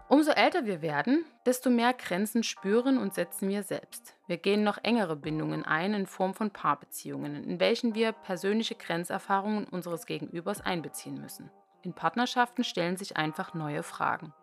Umso 0.08 0.32
älter 0.32 0.66
wir 0.66 0.82
werden, 0.82 1.24
desto 1.46 1.70
mehr 1.70 1.92
Grenzen 1.92 2.42
spüren 2.42 2.98
und 2.98 3.14
setzen 3.14 3.48
wir 3.48 3.62
selbst. 3.62 4.16
Wir 4.26 4.38
gehen 4.38 4.64
noch 4.64 4.78
engere 4.82 5.14
Bindungen 5.14 5.64
ein 5.64 5.94
in 5.94 6.06
Form 6.06 6.34
von 6.34 6.50
Paarbeziehungen, 6.50 7.44
in 7.44 7.60
welchen 7.60 7.94
wir 7.94 8.10
persönliche 8.10 8.74
Grenzerfahrungen 8.74 9.66
unseres 9.66 10.06
Gegenübers 10.06 10.60
einbeziehen 10.60 11.20
müssen. 11.20 11.48
In 11.82 11.94
Partnerschaften 11.94 12.64
stellen 12.64 12.96
sich 12.96 13.16
einfach 13.16 13.54
neue 13.54 13.84
Fragen. 13.84 14.34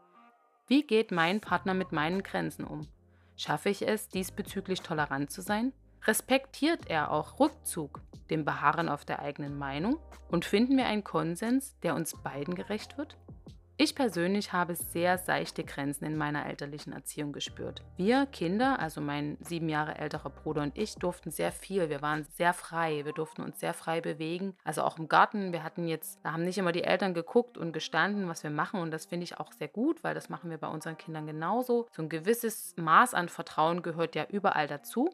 Wie 0.67 0.83
geht 0.83 1.11
mein 1.11 1.41
Partner 1.41 1.73
mit 1.73 1.91
meinen 1.91 2.23
Grenzen 2.23 2.63
um? 2.63 2.87
Schaffe 3.35 3.69
ich 3.69 3.85
es, 3.85 4.07
diesbezüglich 4.07 4.81
tolerant 4.81 5.31
zu 5.31 5.41
sein? 5.41 5.73
Respektiert 6.05 6.89
er 6.89 7.11
auch 7.11 7.39
Rückzug, 7.39 8.01
dem 8.29 8.45
Beharren 8.45 8.89
auf 8.89 9.05
der 9.05 9.19
eigenen 9.19 9.57
Meinung? 9.57 9.99
Und 10.29 10.45
finden 10.45 10.77
wir 10.77 10.85
einen 10.85 11.03
Konsens, 11.03 11.77
der 11.79 11.95
uns 11.95 12.15
beiden 12.21 12.55
gerecht 12.55 12.97
wird? 12.97 13.17
Ich 13.79 13.93
persönlich 13.93 14.53
habe 14.53 14.73
sehr 14.73 15.19
seichte 15.19 15.63
Grenzen 15.63 16.05
in 16.05 16.17
meiner 16.17 16.47
elterlichen 16.47 16.93
Erziehung 16.93 17.31
gespürt. 17.31 17.83
Wir 17.95 18.25
Kinder, 18.25 18.79
also 18.79 19.01
mein 19.01 19.37
sieben 19.39 19.69
Jahre 19.69 19.99
älterer 19.99 20.31
Bruder 20.31 20.63
und 20.63 20.75
ich, 20.75 20.95
durften 20.95 21.29
sehr 21.29 21.51
viel. 21.51 21.87
Wir 21.87 22.01
waren 22.01 22.25
sehr 22.33 22.53
frei. 22.53 23.05
Wir 23.05 23.13
durften 23.13 23.43
uns 23.43 23.59
sehr 23.59 23.75
frei 23.75 24.01
bewegen. 24.01 24.55
Also 24.63 24.81
auch 24.81 24.97
im 24.97 25.07
Garten. 25.07 25.53
Wir 25.53 25.63
hatten 25.63 25.87
jetzt, 25.87 26.19
da 26.23 26.31
haben 26.31 26.43
nicht 26.43 26.57
immer 26.57 26.71
die 26.71 26.85
Eltern 26.85 27.13
geguckt 27.13 27.55
und 27.55 27.71
gestanden, 27.71 28.27
was 28.27 28.41
wir 28.41 28.49
machen. 28.49 28.79
Und 28.79 28.89
das 28.89 29.05
finde 29.05 29.25
ich 29.25 29.39
auch 29.39 29.53
sehr 29.53 29.67
gut, 29.67 30.03
weil 30.03 30.15
das 30.15 30.27
machen 30.27 30.49
wir 30.49 30.57
bei 30.57 30.69
unseren 30.69 30.97
Kindern 30.97 31.27
genauso. 31.27 31.85
So 31.91 32.01
ein 32.01 32.09
gewisses 32.09 32.73
Maß 32.77 33.13
an 33.13 33.29
Vertrauen 33.29 33.83
gehört 33.83 34.15
ja 34.15 34.25
überall 34.27 34.65
dazu. 34.65 35.11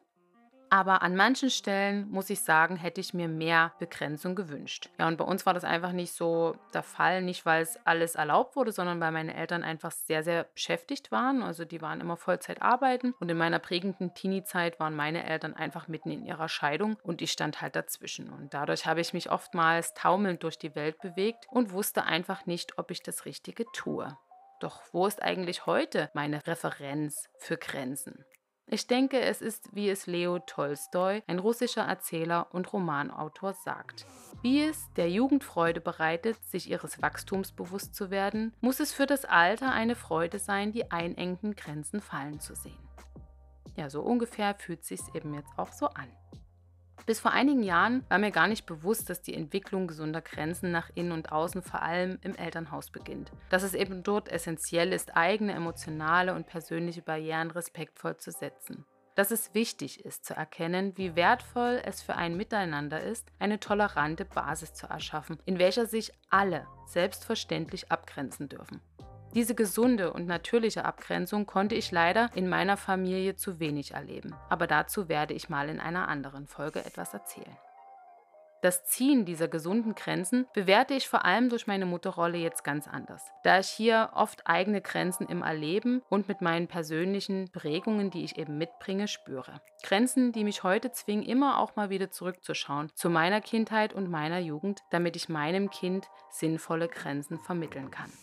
Aber 0.74 1.04
an 1.04 1.16
manchen 1.16 1.52
Stellen, 1.52 2.10
muss 2.10 2.32
ich 2.32 2.40
sagen, 2.40 2.78
hätte 2.78 3.00
ich 3.00 3.14
mir 3.14 3.28
mehr 3.28 3.74
Begrenzung 3.78 4.34
gewünscht. 4.34 4.90
Ja, 4.98 5.08
und 5.08 5.18
bei 5.18 5.24
uns 5.24 5.46
war 5.46 5.54
das 5.54 5.66
einfach 5.66 5.92
nicht 5.92 6.14
so 6.14 6.56
der 6.74 6.82
Fall, 6.82 7.22
nicht 7.22 7.46
weil 7.46 7.62
es 7.62 7.78
alles 7.86 8.16
erlaubt 8.16 8.56
wurde, 8.56 8.72
sondern 8.72 9.00
weil 9.00 9.12
meine 9.12 9.36
Eltern 9.36 9.64
einfach 9.64 9.92
sehr, 9.92 10.24
sehr 10.24 10.46
beschäftigt 10.46 11.12
waren. 11.12 11.44
Also 11.44 11.64
die 11.64 11.84
waren 11.84 12.02
immer 12.02 12.18
Vollzeit 12.18 12.64
arbeiten. 12.64 13.14
Und 13.20 13.30
in 13.30 13.38
meiner 13.38 13.60
prägenden 13.60 14.16
Teenie-Zeit 14.16 14.80
waren 14.80 14.96
meine 14.96 15.24
Eltern 15.24 15.54
einfach 15.54 15.88
mitten 15.88 16.10
in 16.10 16.26
ihrer 16.26 16.50
Scheidung 16.50 16.98
und 17.04 17.22
ich 17.22 17.32
stand 17.32 17.62
halt 17.62 17.76
dazwischen. 17.76 18.34
Und 18.34 18.56
dadurch 18.56 18.88
habe 18.88 19.00
ich 19.00 19.14
mich 19.14 19.30
oftmals 19.30 19.94
taumelnd 19.94 20.42
durch 20.42 20.58
die 20.58 20.74
Welt 20.74 21.00
bewegt 21.02 21.46
und 21.52 21.72
wusste 21.72 22.06
einfach 22.06 22.48
nicht, 22.48 22.80
ob 22.80 22.90
ich 22.90 23.04
das 23.04 23.26
Richtige 23.26 23.66
tue. 23.74 24.18
Doch 24.60 24.82
wo 24.92 25.06
ist 25.06 25.22
eigentlich 25.22 25.68
heute 25.68 26.10
meine 26.16 26.48
Referenz 26.48 27.30
für 27.38 27.58
Grenzen? 27.58 28.26
Ich 28.68 28.88
denke, 28.88 29.20
es 29.20 29.42
ist, 29.42 29.76
wie 29.76 29.90
es 29.90 30.08
Leo 30.08 30.40
Tolstoi, 30.40 31.22
ein 31.28 31.40
russischer 31.40 31.84
Erzähler 31.84 32.48
und 32.52 32.72
Romanautor, 32.72 33.54
sagt. 33.54 34.06
Wie 34.42 34.64
es 34.64 34.92
der 34.96 35.10
Jugend 35.10 35.44
Freude 35.44 35.82
bereitet, 35.82 36.44
sich 36.46 36.70
ihres 36.70 37.02
Wachstums 37.02 37.52
bewusst 37.52 37.94
zu 37.94 38.10
werden, 38.10 38.54
muss 38.62 38.80
es 38.80 38.94
für 38.94 39.06
das 39.06 39.26
Alter 39.26 39.72
eine 39.72 39.96
Freude 39.96 40.40
sein, 40.40 40.72
die 40.72 40.92
einengenden 40.92 41.56
Grenzen 41.56 42.02
fallen 42.02 42.40
zu 42.40 42.56
sehen. 42.56 42.80
Ja, 43.76 43.90
so 43.90 44.02
ungefähr 44.02 44.56
fühlt 44.56 44.84
sich 44.84 45.00
eben 45.14 45.34
jetzt 45.34 45.52
auch 45.58 45.72
so 45.72 45.88
an. 45.88 46.10
Bis 47.06 47.20
vor 47.20 47.32
einigen 47.32 47.64
Jahren 47.64 48.06
war 48.08 48.18
mir 48.18 48.32
gar 48.32 48.48
nicht 48.48 48.66
bewusst, 48.66 49.10
dass 49.10 49.22
die 49.22 49.34
Entwicklung 49.34 49.88
gesunder 49.88 50.22
Grenzen 50.22 50.72
nach 50.72 50.90
innen 50.96 51.12
und 51.12 51.32
außen 51.32 51.62
vor 51.62 51.82
allem 51.82 52.18
im 52.22 52.36
Elternhaus 52.36 52.92
beginnt. 52.92 53.32
Dass 53.50 53.64
es 53.64 53.74
eben 53.74 54.04
dort 54.04 54.30
essentiell 54.30 54.94
ist, 54.94 55.18
eigene 55.18 55.54
emotionale 55.54 56.34
und 56.34 56.48
persönliche 56.48 57.02
Barrieren 57.02 57.52
respektvoll 57.52 58.16
zu 58.18 58.32
setzen. 58.32 58.86
Dass 59.16 59.32
es 59.32 59.54
wichtig 59.54 60.04
ist 60.06 60.26
zu 60.26 60.34
erkennen, 60.34 60.98
wie 60.98 61.16
wertvoll 61.16 61.82
es 61.86 62.02
für 62.02 62.16
ein 62.16 62.36
Miteinander 62.36 63.02
ist, 63.02 63.28
eine 63.38 63.60
tolerante 63.60 64.26
Basis 64.26 64.74
zu 64.74 64.88
erschaffen, 64.88 65.38
in 65.46 65.60
welcher 65.60 65.86
sich 65.86 66.12
alle 66.30 66.66
selbstverständlich 66.88 67.92
abgrenzen 67.92 68.50
dürfen. 68.50 68.82
Diese 69.34 69.56
gesunde 69.56 70.14
und 70.14 70.28
natürliche 70.28 70.86
Abgrenzung 70.86 71.48
konnte 71.48 71.74
ich 71.74 71.92
leider 71.92 72.30
in 72.36 72.48
meiner 72.48 72.78
Familie 72.78 73.36
zu 73.36 73.60
wenig 73.60 73.94
erleben, 73.94 74.36
aber 74.50 74.68
dazu 74.68 75.10
werde 75.10 75.34
ich 75.34 75.50
mal 75.50 75.70
in 75.70 75.80
einer 75.80 76.08
anderen 76.08 76.46
Folge 76.46 76.86
etwas 76.86 77.16
erzählen. 77.16 77.58
Das 78.62 78.86
Ziehen 78.86 79.26
dieser 79.26 79.50
gesunden 79.50 79.94
Grenzen 79.94 80.48
bewerte 80.54 80.94
ich 80.94 81.10
vor 81.10 81.26
allem 81.26 81.50
durch 81.50 81.68
meine 81.68 81.86
Mutterrolle 81.86 82.38
jetzt 82.38 82.64
ganz 82.64 82.88
anders, 82.88 83.22
da 83.44 83.60
ich 83.60 83.68
hier 83.68 84.12
oft 84.14 84.48
eigene 84.48 84.80
Grenzen 84.80 85.28
im 85.28 85.42
Erleben 85.42 86.02
und 86.10 86.30
mit 86.30 86.40
meinen 86.40 86.68
persönlichen 86.68 87.52
Prägungen, 87.52 88.10
die 88.10 88.24
ich 88.24 88.38
eben 88.38 88.58
mitbringe, 88.58 89.10
spüre. 89.10 89.60
Grenzen, 89.82 90.32
die 90.32 90.46
mich 90.46 90.64
heute 90.64 90.94
zwingen, 90.94 91.26
immer 91.26 91.60
auch 91.60 91.76
mal 91.76 91.90
wieder 91.90 92.10
zurückzuschauen 92.10 92.90
zu 92.96 93.10
meiner 93.10 93.42
Kindheit 93.42 93.94
und 93.94 94.10
meiner 94.10 94.40
Jugend, 94.40 94.82
damit 94.92 95.18
ich 95.18 95.28
meinem 95.28 95.70
Kind 95.70 96.08
sinnvolle 96.30 96.88
Grenzen 96.88 97.40
vermitteln 97.40 97.92
kann. 97.92 98.14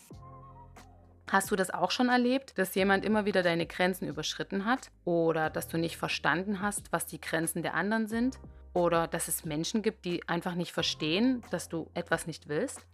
Hast 1.31 1.49
du 1.49 1.55
das 1.55 1.69
auch 1.69 1.91
schon 1.91 2.09
erlebt, 2.09 2.57
dass 2.57 2.75
jemand 2.75 3.05
immer 3.05 3.23
wieder 3.23 3.41
deine 3.41 3.65
Grenzen 3.65 4.05
überschritten 4.05 4.65
hat? 4.65 4.91
Oder 5.05 5.49
dass 5.49 5.69
du 5.69 5.77
nicht 5.77 5.95
verstanden 5.95 6.61
hast, 6.61 6.91
was 6.91 7.05
die 7.05 7.21
Grenzen 7.21 7.63
der 7.63 7.73
anderen 7.73 8.07
sind? 8.07 8.37
Oder 8.73 9.07
dass 9.07 9.29
es 9.29 9.45
Menschen 9.45 9.81
gibt, 9.81 10.03
die 10.03 10.27
einfach 10.27 10.55
nicht 10.55 10.73
verstehen, 10.73 11.41
dass 11.49 11.69
du 11.69 11.89
etwas 11.93 12.27
nicht 12.27 12.49
willst? 12.49 12.85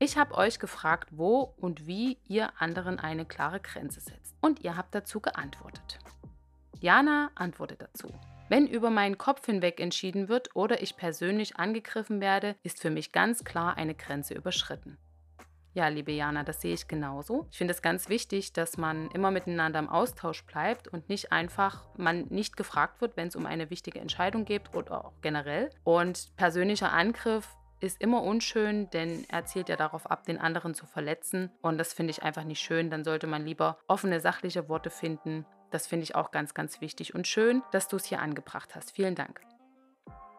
Ich 0.00 0.16
habe 0.16 0.34
euch 0.34 0.58
gefragt, 0.58 1.10
wo 1.12 1.54
und 1.56 1.86
wie 1.86 2.18
ihr 2.26 2.60
anderen 2.60 2.98
eine 2.98 3.26
klare 3.26 3.60
Grenze 3.60 4.00
setzt. 4.00 4.34
Und 4.40 4.64
ihr 4.64 4.76
habt 4.76 4.92
dazu 4.92 5.20
geantwortet. 5.20 6.00
Jana 6.80 7.30
antwortet 7.36 7.80
dazu. 7.80 8.08
Wenn 8.48 8.66
über 8.66 8.90
meinen 8.90 9.18
Kopf 9.18 9.46
hinweg 9.46 9.78
entschieden 9.78 10.28
wird 10.28 10.56
oder 10.56 10.82
ich 10.82 10.96
persönlich 10.96 11.58
angegriffen 11.58 12.20
werde, 12.20 12.56
ist 12.64 12.80
für 12.80 12.90
mich 12.90 13.12
ganz 13.12 13.44
klar 13.44 13.76
eine 13.76 13.94
Grenze 13.94 14.34
überschritten. 14.34 14.98
Ja, 15.74 15.88
liebe 15.88 16.12
Jana, 16.12 16.44
das 16.44 16.60
sehe 16.60 16.72
ich 16.72 16.86
genauso. 16.86 17.48
Ich 17.50 17.58
finde 17.58 17.74
es 17.74 17.82
ganz 17.82 18.08
wichtig, 18.08 18.52
dass 18.52 18.78
man 18.78 19.10
immer 19.10 19.32
miteinander 19.32 19.80
im 19.80 19.88
Austausch 19.88 20.44
bleibt 20.44 20.86
und 20.86 21.08
nicht 21.08 21.32
einfach, 21.32 21.84
man 21.96 22.26
nicht 22.28 22.56
gefragt 22.56 23.00
wird, 23.00 23.16
wenn 23.16 23.26
es 23.26 23.34
um 23.34 23.44
eine 23.44 23.70
wichtige 23.70 23.98
Entscheidung 23.98 24.44
geht 24.44 24.72
oder 24.74 25.04
auch 25.04 25.12
generell. 25.20 25.70
Und 25.82 26.30
persönlicher 26.36 26.92
Angriff 26.92 27.48
ist 27.80 28.00
immer 28.00 28.22
unschön, 28.22 28.88
denn 28.90 29.26
er 29.28 29.46
zielt 29.46 29.68
ja 29.68 29.74
darauf 29.74 30.08
ab, 30.08 30.24
den 30.24 30.38
anderen 30.38 30.74
zu 30.74 30.86
verletzen. 30.86 31.50
Und 31.60 31.76
das 31.76 31.92
finde 31.92 32.12
ich 32.12 32.22
einfach 32.22 32.44
nicht 32.44 32.60
schön. 32.60 32.88
Dann 32.88 33.02
sollte 33.02 33.26
man 33.26 33.44
lieber 33.44 33.78
offene, 33.88 34.20
sachliche 34.20 34.68
Worte 34.68 34.90
finden. 34.90 35.44
Das 35.72 35.88
finde 35.88 36.04
ich 36.04 36.14
auch 36.14 36.30
ganz, 36.30 36.54
ganz 36.54 36.80
wichtig 36.80 37.16
und 37.16 37.26
schön, 37.26 37.62
dass 37.72 37.88
du 37.88 37.96
es 37.96 38.04
hier 38.04 38.22
angebracht 38.22 38.76
hast. 38.76 38.92
Vielen 38.92 39.16
Dank. 39.16 39.40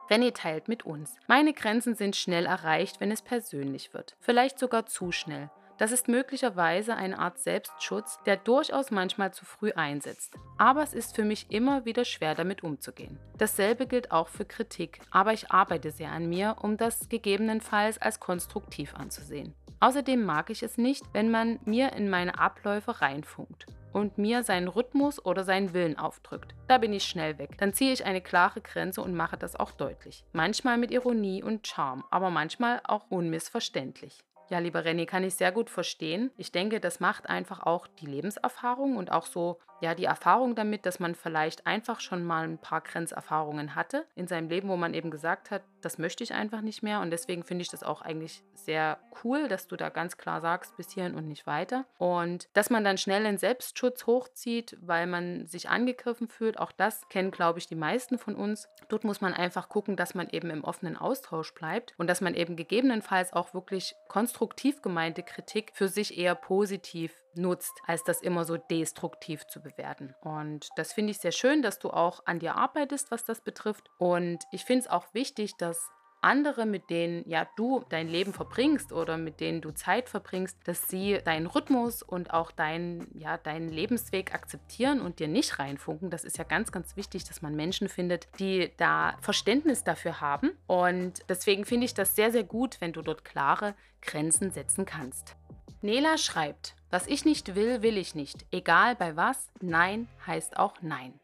René 0.09 0.33
teilt 0.33 0.67
mit 0.67 0.85
uns. 0.85 1.15
Meine 1.27 1.53
Grenzen 1.53 1.95
sind 1.95 2.15
schnell 2.15 2.45
erreicht, 2.45 2.99
wenn 2.99 3.11
es 3.11 3.21
persönlich 3.21 3.93
wird. 3.93 4.15
Vielleicht 4.19 4.59
sogar 4.59 4.85
zu 4.85 5.11
schnell. 5.11 5.49
Das 5.77 5.91
ist 5.91 6.07
möglicherweise 6.07 6.95
eine 6.95 7.19
Art 7.19 7.39
Selbstschutz, 7.39 8.19
der 8.25 8.37
durchaus 8.37 8.91
manchmal 8.91 9.33
zu 9.33 9.43
früh 9.43 9.71
einsetzt. 9.73 10.33
Aber 10.57 10.83
es 10.83 10.93
ist 10.93 11.15
für 11.15 11.25
mich 11.25 11.51
immer 11.51 11.83
wieder 11.83 12.05
schwer 12.05 12.33
damit 12.33 12.63
umzugehen. 12.63 13.19
Dasselbe 13.37 13.85
gilt 13.85 14.11
auch 14.11 14.29
für 14.29 14.45
Kritik, 14.45 14.99
aber 15.11 15.33
ich 15.33 15.51
arbeite 15.51 15.91
sehr 15.91 16.11
an 16.11 16.29
mir, 16.29 16.55
um 16.61 16.77
das 16.77 17.09
gegebenenfalls 17.09 17.97
als 17.97 18.21
konstruktiv 18.21 18.95
anzusehen. 18.95 19.53
Außerdem 19.81 20.23
mag 20.23 20.49
ich 20.49 20.63
es 20.63 20.77
nicht, 20.77 21.03
wenn 21.11 21.29
man 21.29 21.59
mir 21.65 21.91
in 21.91 22.09
meine 22.09 22.39
Abläufe 22.39 23.01
reinfunkt 23.01 23.65
und 23.95 24.17
mir 24.17 24.43
seinen 24.43 24.67
Rhythmus 24.67 25.23
oder 25.25 25.45
seinen 25.45 25.73
Willen 25.73 25.97
aufdrückt. 25.97 26.53
Da 26.67 26.77
bin 26.77 26.91
ich 26.91 27.05
schnell 27.05 27.37
weg. 27.37 27.57
Dann 27.57 27.71
ziehe 27.71 27.93
ich 27.93 28.05
eine 28.05 28.19
klare 28.19 28.59
Grenze 28.59 29.01
und 29.01 29.15
mache 29.15 29.37
das 29.37 29.55
auch 29.55 29.71
deutlich. 29.71 30.25
Manchmal 30.33 30.77
mit 30.77 30.91
Ironie 30.91 31.41
und 31.41 31.65
Charme, 31.65 32.03
aber 32.11 32.29
manchmal 32.29 32.81
auch 32.83 33.09
unmissverständlich. 33.09 34.19
Ja, 34.49 34.59
lieber 34.59 34.81
René, 34.81 35.05
kann 35.05 35.23
ich 35.23 35.35
sehr 35.35 35.53
gut 35.53 35.69
verstehen. 35.69 36.29
Ich 36.35 36.51
denke, 36.51 36.81
das 36.81 36.99
macht 36.99 37.29
einfach 37.29 37.65
auch 37.65 37.87
die 37.87 38.05
Lebenserfahrung 38.05 38.97
und 38.97 39.11
auch 39.13 39.25
so, 39.25 39.59
ja, 39.81 39.93
die 39.93 40.05
Erfahrung 40.05 40.55
damit, 40.55 40.85
dass 40.85 40.99
man 40.99 41.15
vielleicht 41.15 41.67
einfach 41.67 41.99
schon 41.99 42.23
mal 42.23 42.43
ein 42.43 42.57
paar 42.57 42.81
Grenzerfahrungen 42.81 43.75
hatte 43.75 44.05
in 44.15 44.27
seinem 44.27 44.49
Leben, 44.49 44.69
wo 44.69 44.77
man 44.77 44.93
eben 44.93 45.11
gesagt 45.11 45.51
hat, 45.51 45.63
das 45.81 45.97
möchte 45.97 46.23
ich 46.23 46.33
einfach 46.33 46.61
nicht 46.61 46.81
mehr. 46.81 47.01
Und 47.01 47.11
deswegen 47.11 47.43
finde 47.43 47.63
ich 47.63 47.69
das 47.69 47.83
auch 47.83 48.01
eigentlich 48.01 48.43
sehr 48.53 48.97
cool, 49.23 49.47
dass 49.47 49.67
du 49.67 49.75
da 49.75 49.89
ganz 49.89 50.17
klar 50.17 50.41
sagst, 50.41 50.75
bis 50.77 50.91
hierhin 50.91 51.15
und 51.15 51.27
nicht 51.27 51.45
weiter. 51.45 51.85
Und 51.97 52.47
dass 52.53 52.69
man 52.69 52.83
dann 52.83 52.97
schnell 52.97 53.23
den 53.23 53.37
Selbstschutz 53.37 54.07
hochzieht, 54.07 54.77
weil 54.81 55.07
man 55.07 55.45
sich 55.47 55.69
angegriffen 55.69 56.27
fühlt, 56.27 56.57
auch 56.57 56.71
das 56.71 57.07
kennen, 57.09 57.31
glaube 57.31 57.59
ich, 57.59 57.67
die 57.67 57.75
meisten 57.75 58.17
von 58.17 58.35
uns. 58.35 58.67
Dort 58.87 59.03
muss 59.03 59.21
man 59.21 59.33
einfach 59.33 59.69
gucken, 59.69 59.95
dass 59.95 60.15
man 60.15 60.29
eben 60.29 60.49
im 60.49 60.63
offenen 60.63 60.97
Austausch 60.97 61.53
bleibt 61.53 61.93
und 61.97 62.07
dass 62.07 62.21
man 62.21 62.33
eben 62.33 62.55
gegebenenfalls 62.55 63.33
auch 63.33 63.53
wirklich 63.53 63.95
konstruktiv 64.07 64.81
gemeinte 64.81 65.21
Kritik 65.21 65.71
für 65.73 65.87
sich 65.87 66.17
eher 66.17 66.35
positiv 66.35 67.24
nutzt, 67.37 67.81
als 67.85 68.03
das 68.03 68.21
immer 68.21 68.45
so 68.45 68.57
destruktiv 68.57 69.45
zu 69.47 69.61
bewerten. 69.61 70.13
Und 70.21 70.69
das 70.75 70.93
finde 70.93 71.11
ich 71.11 71.19
sehr 71.19 71.31
schön, 71.31 71.61
dass 71.61 71.79
du 71.79 71.89
auch 71.89 72.21
an 72.25 72.39
dir 72.39 72.55
arbeitest, 72.55 73.11
was 73.11 73.25
das 73.25 73.41
betrifft. 73.41 73.89
Und 73.97 74.43
ich 74.51 74.65
finde 74.65 74.81
es 74.81 74.89
auch 74.89 75.13
wichtig, 75.13 75.55
dass 75.57 75.89
andere, 76.25 76.65
mit 76.65 76.89
denen 76.89 77.23
ja 77.29 77.47
du 77.55 77.85
dein 77.89 78.07
Leben 78.07 78.33
verbringst 78.33 78.91
oder 78.91 79.17
mit 79.17 79.39
denen 79.39 79.61
du 79.61 79.71
Zeit 79.71 80.09
verbringst, 80.09 80.57
dass 80.65 80.89
sie 80.89 81.19
deinen 81.23 81.45
Rhythmus 81.45 82.01
und 82.01 82.33
auch 82.33 82.51
deinen, 82.51 83.07
ja, 83.17 83.37
deinen 83.37 83.69
Lebensweg 83.69 84.33
akzeptieren 84.33 85.01
und 85.01 85.19
dir 85.19 85.27
nicht 85.27 85.59
reinfunken. 85.59 86.09
Das 86.09 86.23
ist 86.23 86.37
ja 86.37 86.43
ganz, 86.43 86.71
ganz 86.71 86.97
wichtig, 86.97 87.25
dass 87.25 87.43
man 87.43 87.55
Menschen 87.55 87.87
findet, 87.87 88.27
die 88.39 88.71
da 88.77 89.15
Verständnis 89.21 89.83
dafür 89.83 90.19
haben. 90.19 90.51
Und 90.65 91.21
deswegen 91.29 91.63
finde 91.63 91.85
ich 91.85 91.93
das 91.93 92.15
sehr, 92.15 92.31
sehr 92.31 92.43
gut, 92.43 92.81
wenn 92.81 92.91
du 92.91 93.03
dort 93.03 93.23
klare 93.23 93.75
Grenzen 94.01 94.51
setzen 94.51 94.85
kannst. 94.85 95.35
Nela 95.81 96.17
schreibt, 96.17 96.75
was 96.95 97.07
ich 97.07 97.25
nicht 97.25 97.55
will, 97.55 97.81
will 97.81 97.97
ich 97.97 98.15
nicht. 98.15 98.45
Egal 98.51 98.95
bei 98.95 99.17
was, 99.17 99.51
Nein 99.59 100.07
heißt 100.25 100.55
auch 100.55 100.75
Nein. 100.81 101.19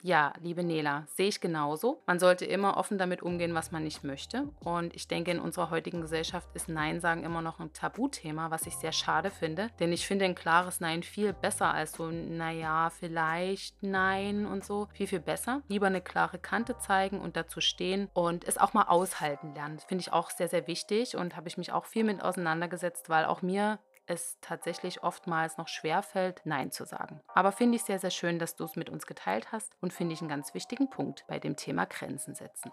Ja, 0.00 0.32
liebe 0.40 0.64
Nela, 0.64 1.06
sehe 1.06 1.28
ich 1.28 1.40
genauso. 1.40 2.02
Man 2.08 2.18
sollte 2.18 2.44
immer 2.44 2.76
offen 2.76 2.98
damit 2.98 3.22
umgehen, 3.22 3.54
was 3.54 3.70
man 3.70 3.84
nicht 3.84 4.02
möchte. 4.02 4.48
Und 4.64 4.96
ich 4.96 5.06
denke, 5.06 5.30
in 5.30 5.38
unserer 5.38 5.70
heutigen 5.70 6.00
Gesellschaft 6.00 6.48
ist 6.54 6.68
Nein 6.68 7.00
sagen 7.00 7.22
immer 7.22 7.40
noch 7.40 7.60
ein 7.60 7.72
Tabuthema, 7.72 8.50
was 8.50 8.66
ich 8.66 8.74
sehr 8.74 8.90
schade 8.90 9.30
finde. 9.30 9.70
Denn 9.78 9.92
ich 9.92 10.08
finde 10.08 10.24
ein 10.24 10.34
klares 10.34 10.80
Nein 10.80 11.04
viel 11.04 11.32
besser 11.32 11.72
als 11.72 11.92
so, 11.92 12.08
naja, 12.10 12.90
vielleicht 12.90 13.80
Nein 13.80 14.44
und 14.44 14.64
so. 14.64 14.88
Viel, 14.92 15.06
viel 15.06 15.20
besser. 15.20 15.62
Lieber 15.68 15.86
eine 15.86 16.00
klare 16.00 16.40
Kante 16.40 16.78
zeigen 16.78 17.20
und 17.20 17.36
dazu 17.36 17.60
stehen 17.60 18.08
und 18.12 18.42
es 18.42 18.58
auch 18.58 18.74
mal 18.74 18.88
aushalten 18.88 19.54
lernen. 19.54 19.78
Finde 19.86 20.02
ich 20.02 20.12
auch 20.12 20.30
sehr, 20.30 20.48
sehr 20.48 20.66
wichtig 20.66 21.14
und 21.14 21.36
habe 21.36 21.46
ich 21.46 21.58
mich 21.58 21.70
auch 21.70 21.84
viel 21.84 22.02
mit 22.02 22.24
auseinandergesetzt, 22.24 23.08
weil 23.08 23.24
auch 23.24 23.40
mir 23.40 23.78
es 24.12 24.38
tatsächlich 24.40 25.02
oftmals 25.02 25.58
noch 25.58 25.68
schwer 25.68 26.02
fällt, 26.02 26.42
Nein 26.44 26.70
zu 26.70 26.84
sagen. 26.84 27.20
Aber 27.34 27.52
finde 27.52 27.76
ich 27.76 27.82
sehr, 27.82 27.98
sehr 27.98 28.10
schön, 28.10 28.38
dass 28.38 28.54
du 28.54 28.64
es 28.64 28.76
mit 28.76 28.90
uns 28.90 29.06
geteilt 29.06 29.50
hast 29.52 29.72
und 29.80 29.92
finde 29.92 30.14
ich 30.14 30.20
einen 30.20 30.28
ganz 30.28 30.54
wichtigen 30.54 30.90
Punkt 30.90 31.24
bei 31.28 31.38
dem 31.38 31.56
Thema 31.56 31.86
Grenzen 31.86 32.34
setzen. 32.34 32.70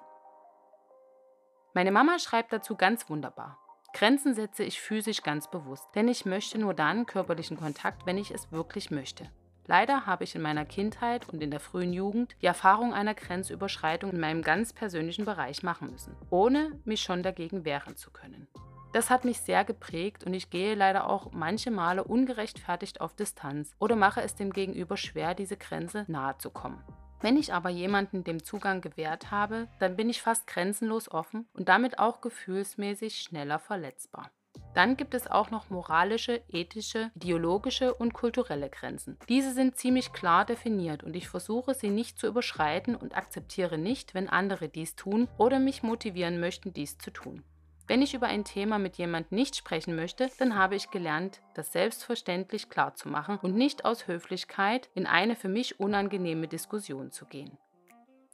Meine 1.73 1.91
Mama 1.91 2.19
schreibt 2.19 2.51
dazu 2.51 2.75
ganz 2.75 3.09
wunderbar. 3.09 3.57
Grenzen 3.93 4.35
setze 4.35 4.63
ich 4.63 4.81
physisch 4.81 5.23
ganz 5.23 5.49
bewusst, 5.49 5.87
denn 5.95 6.07
ich 6.07 6.25
möchte 6.25 6.59
nur 6.59 6.73
dann 6.73 7.05
körperlichen 7.05 7.57
Kontakt, 7.57 8.05
wenn 8.05 8.17
ich 8.17 8.31
es 8.31 8.51
wirklich 8.51 8.91
möchte. 8.91 9.29
Leider 9.65 10.07
habe 10.07 10.23
ich 10.23 10.33
in 10.33 10.41
meiner 10.41 10.65
Kindheit 10.65 11.29
und 11.29 11.43
in 11.43 11.51
der 11.51 11.59
frühen 11.59 11.93
Jugend 11.93 12.35
die 12.41 12.47
Erfahrung 12.47 12.93
einer 12.93 13.13
Grenzüberschreitung 13.13 14.11
in 14.11 14.19
meinem 14.19 14.41
ganz 14.41 14.73
persönlichen 14.73 15.25
Bereich 15.25 15.61
machen 15.61 15.91
müssen, 15.91 16.15
ohne 16.31 16.71
mich 16.85 17.01
schon 17.01 17.21
dagegen 17.21 17.65
wehren 17.65 17.95
zu 17.95 18.09
können. 18.09 18.47
Das 18.91 19.11
hat 19.11 19.23
mich 19.23 19.41
sehr 19.41 19.63
geprägt 19.65 20.23
und 20.23 20.33
ich 20.33 20.49
gehe 20.49 20.73
leider 20.73 21.07
auch 21.09 21.31
manche 21.31 21.69
Male 21.69 22.03
ungerechtfertigt 22.03 23.01
auf 23.01 23.15
Distanz 23.15 23.75
oder 23.79 23.95
mache 23.95 24.21
es 24.21 24.35
dem 24.35 24.51
Gegenüber 24.51 24.97
schwer, 24.97 25.35
diese 25.35 25.57
Grenze 25.57 26.05
nahe 26.07 26.37
zu 26.39 26.49
kommen. 26.49 26.83
Wenn 27.21 27.37
ich 27.37 27.53
aber 27.53 27.69
jemanden 27.69 28.23
dem 28.23 28.43
Zugang 28.43 28.81
gewährt 28.81 29.29
habe, 29.29 29.67
dann 29.79 29.95
bin 29.95 30.09
ich 30.09 30.21
fast 30.21 30.47
grenzenlos 30.47 31.11
offen 31.11 31.47
und 31.53 31.69
damit 31.69 31.99
auch 31.99 32.21
gefühlsmäßig 32.21 33.19
schneller 33.19 33.59
verletzbar. 33.59 34.31
Dann 34.73 34.97
gibt 34.97 35.13
es 35.13 35.27
auch 35.27 35.51
noch 35.51 35.69
moralische, 35.69 36.41
ethische, 36.47 37.11
ideologische 37.15 37.93
und 37.93 38.13
kulturelle 38.13 38.69
Grenzen. 38.69 39.17
Diese 39.27 39.51
sind 39.51 39.77
ziemlich 39.77 40.13
klar 40.13 40.45
definiert 40.45 41.03
und 41.03 41.15
ich 41.15 41.27
versuche 41.27 41.73
sie 41.73 41.89
nicht 41.89 42.17
zu 42.17 42.27
überschreiten 42.27 42.95
und 42.95 43.15
akzeptiere 43.15 43.77
nicht, 43.77 44.13
wenn 44.13 44.29
andere 44.29 44.69
dies 44.69 44.95
tun 44.95 45.27
oder 45.37 45.59
mich 45.59 45.83
motivieren 45.83 46.39
möchten, 46.39 46.71
dies 46.71 46.97
zu 46.97 47.11
tun. 47.11 47.43
Wenn 47.89 48.03
ich 48.03 48.13
über 48.13 48.27
ein 48.27 48.43
Thema 48.43 48.77
mit 48.77 48.97
jemand 48.97 49.31
nicht 49.31 49.55
sprechen 49.55 49.95
möchte, 49.95 50.29
dann 50.37 50.55
habe 50.55 50.75
ich 50.75 50.91
gelernt, 50.91 51.41
das 51.55 51.71
selbstverständlich 51.71 52.69
klarzumachen 52.69 53.39
und 53.39 53.55
nicht 53.55 53.83
aus 53.83 54.07
Höflichkeit 54.07 54.91
in 54.93 55.07
eine 55.07 55.35
für 55.35 55.49
mich 55.49 55.79
unangenehme 55.79 56.47
Diskussion 56.47 57.09
zu 57.09 57.25
gehen. 57.25 57.57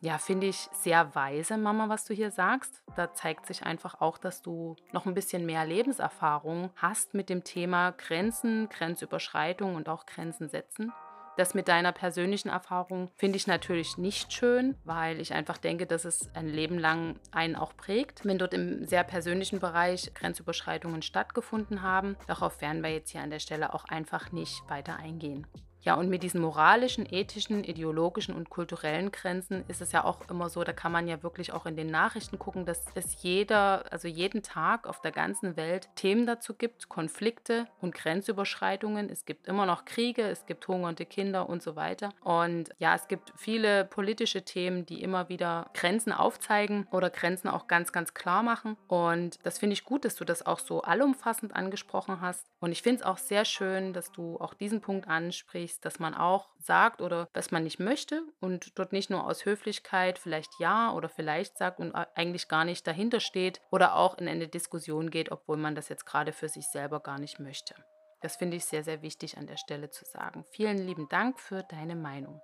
Ja, 0.02 0.18
finde 0.18 0.48
ich 0.48 0.68
sehr 0.74 1.16
weise, 1.16 1.58
Mama, 1.58 1.88
was 1.88 2.04
du 2.04 2.14
hier 2.14 2.32
sagst. 2.32 2.84
Da 2.98 3.14
zeigt 3.14 3.46
sich 3.46 3.64
einfach 3.64 4.02
auch, 4.02 4.18
dass 4.18 4.42
du 4.42 4.76
noch 4.92 5.06
ein 5.06 5.14
bisschen 5.14 5.46
mehr 5.46 5.66
Lebenserfahrung 5.66 6.70
hast 6.76 7.14
mit 7.14 7.30
dem 7.30 7.46
Thema 7.46 7.92
Grenzen, 7.92 8.68
Grenzüberschreitung 8.68 9.76
und 9.76 9.88
auch 9.88 10.06
Grenzen 10.06 10.50
setzen. 10.50 10.92
Das 11.38 11.54
mit 11.54 11.68
deiner 11.68 11.92
persönlichen 11.92 12.48
Erfahrung 12.48 13.12
finde 13.15 13.36
ich 13.36 13.46
natürlich 13.46 13.98
nicht 13.98 14.32
schön, 14.32 14.75
weil 14.86 15.20
ich 15.20 15.34
einfach 15.34 15.58
denke, 15.58 15.86
dass 15.86 16.06
es 16.06 16.30
ein 16.34 16.48
Leben 16.48 16.80
lang 16.80 17.20
einen 17.32 17.58
auch 17.58 17.75
prägt, 17.75 18.24
wenn 18.24 18.38
dort 18.38 18.54
im 18.54 18.86
sehr 18.86 19.04
persönlichen 19.04 19.60
Bereich 19.60 20.13
Grenzüberschreitungen 20.13 21.01
stattgefunden 21.01 21.82
haben. 21.82 22.15
Darauf 22.27 22.62
werden 22.62 22.82
wir 22.84 22.92
jetzt 22.92 23.10
hier 23.10 23.22
an 23.22 23.32
der 23.32 23.39
Stelle 23.39 23.74
auch 23.74 23.84
einfach 23.86 24.32
nicht 24.32 24.62
weiter 24.70 24.96
eingehen. 24.96 25.46
Ja, 25.86 25.94
und 25.94 26.10
mit 26.10 26.24
diesen 26.24 26.42
moralischen, 26.42 27.06
ethischen, 27.08 27.63
ideologischen 27.63 28.34
und 28.34 28.50
kulturellen 28.50 29.12
Grenzen 29.12 29.63
ist 29.68 29.82
es 29.82 29.92
ja 29.92 30.04
auch 30.04 30.27
immer 30.32 30.50
so, 30.50 30.63
da 30.63 30.74
kann 30.74 30.92
man 30.92 31.08
ja 31.08 31.22
wirklich 31.22 31.54
auch 31.54 31.68
in 31.68 31.75
den 31.75 31.92
Nachrichten 31.92 32.39
gucken, 32.39 32.65
dass 32.65 32.86
es 32.96 33.22
jeder, 33.22 33.86
also 33.92 34.08
jeden 34.08 34.42
Tag 34.42 34.88
auf 34.88 35.00
der 35.01 35.12
ganzen 35.12 35.56
Welt 35.58 35.89
Themen 35.96 36.25
dazu 36.25 36.56
gibt, 36.56 36.89
Konflikte 36.89 37.68
und 37.82 37.94
Grenzüberschreitungen. 37.94 39.12
Es 39.12 39.25
gibt 39.25 39.48
immer 39.48 39.68
noch 39.68 39.86
Kriege, 39.86 40.24
es 40.24 40.48
gibt 40.48 40.68
hungernde 40.68 41.06
Kinder 41.06 41.48
und 41.48 41.62
so 41.62 41.75
weiter. 41.75 42.10
Und 42.22 42.72
ja, 42.80 42.96
es 42.96 43.08
gibt 43.08 43.32
viele 43.36 43.86
politische 43.86 44.42
Themen, 44.42 44.88
die 44.88 45.04
immer 45.04 45.30
wieder 45.30 45.70
Grenzen 45.75 46.12
aufzeigen 46.12 46.88
oder 46.89 47.12
Grenzen 47.12 47.48
auch 47.48 47.68
ganz, 47.68 47.92
ganz 47.92 48.15
klar 48.15 48.42
machen. 48.42 48.75
Und 48.88 49.38
das 49.44 49.60
finde 49.60 49.74
ich 49.74 49.86
gut, 49.86 50.04
dass 50.04 50.15
du 50.15 50.25
das 50.25 50.48
auch 50.48 50.58
so 50.58 50.82
allumfassend 50.82 51.56
angesprochen 51.56 52.22
hast. 52.22 52.48
Und 52.60 52.72
ich 52.72 52.82
finde 52.82 53.01
es 53.01 53.06
auch 53.06 53.20
sehr 53.20 53.46
schön, 53.46 53.94
dass 53.94 54.12
du 54.12 54.39
auch 54.39 54.56
diesen 54.56 54.82
Punkt 54.82 55.08
ansprichst 55.08 55.75
ist, 55.75 55.86
dass 55.86 56.00
man 56.00 56.13
auch 56.13 56.50
sagt 56.58 57.01
oder 57.01 57.27
was 57.34 57.51
man 57.51 57.63
nicht 57.63 57.79
möchte 57.79 58.24
und 58.39 58.77
dort 58.79 58.94
nicht 58.94 59.10
nur 59.10 59.25
aus 59.25 59.46
Höflichkeit 59.46 60.17
vielleicht 60.17 60.51
ja 60.60 60.91
oder 60.94 61.10
vielleicht 61.10 61.58
sagt 61.58 61.79
und 61.79 61.94
eigentlich 61.94 62.48
gar 62.48 62.65
nicht 62.65 62.88
dahinter 62.88 63.20
steht 63.20 63.62
oder 63.72 63.96
auch 63.96 64.18
in 64.18 64.27
eine 64.27 64.48
Diskussion 64.48 65.11
geht, 65.11 65.31
obwohl 65.31 65.57
man 65.57 65.75
das 65.75 65.90
jetzt 65.90 66.05
gerade 66.05 66.31
für 66.31 66.50
sich 66.50 66.68
selber 66.68 67.01
gar 67.01 67.20
nicht 67.20 67.40
möchte. 67.40 67.75
Das 68.22 68.38
finde 68.38 68.57
ich 68.57 68.66
sehr, 68.66 68.83
sehr 68.83 69.01
wichtig 69.01 69.38
an 69.38 69.48
der 69.48 69.57
Stelle 69.57 69.90
zu 69.90 70.05
sagen. 70.05 70.46
Vielen 70.51 70.77
lieben 70.77 71.09
Dank 71.09 71.40
für 71.40 71.64
deine 71.64 71.96
Meinung. 71.96 72.42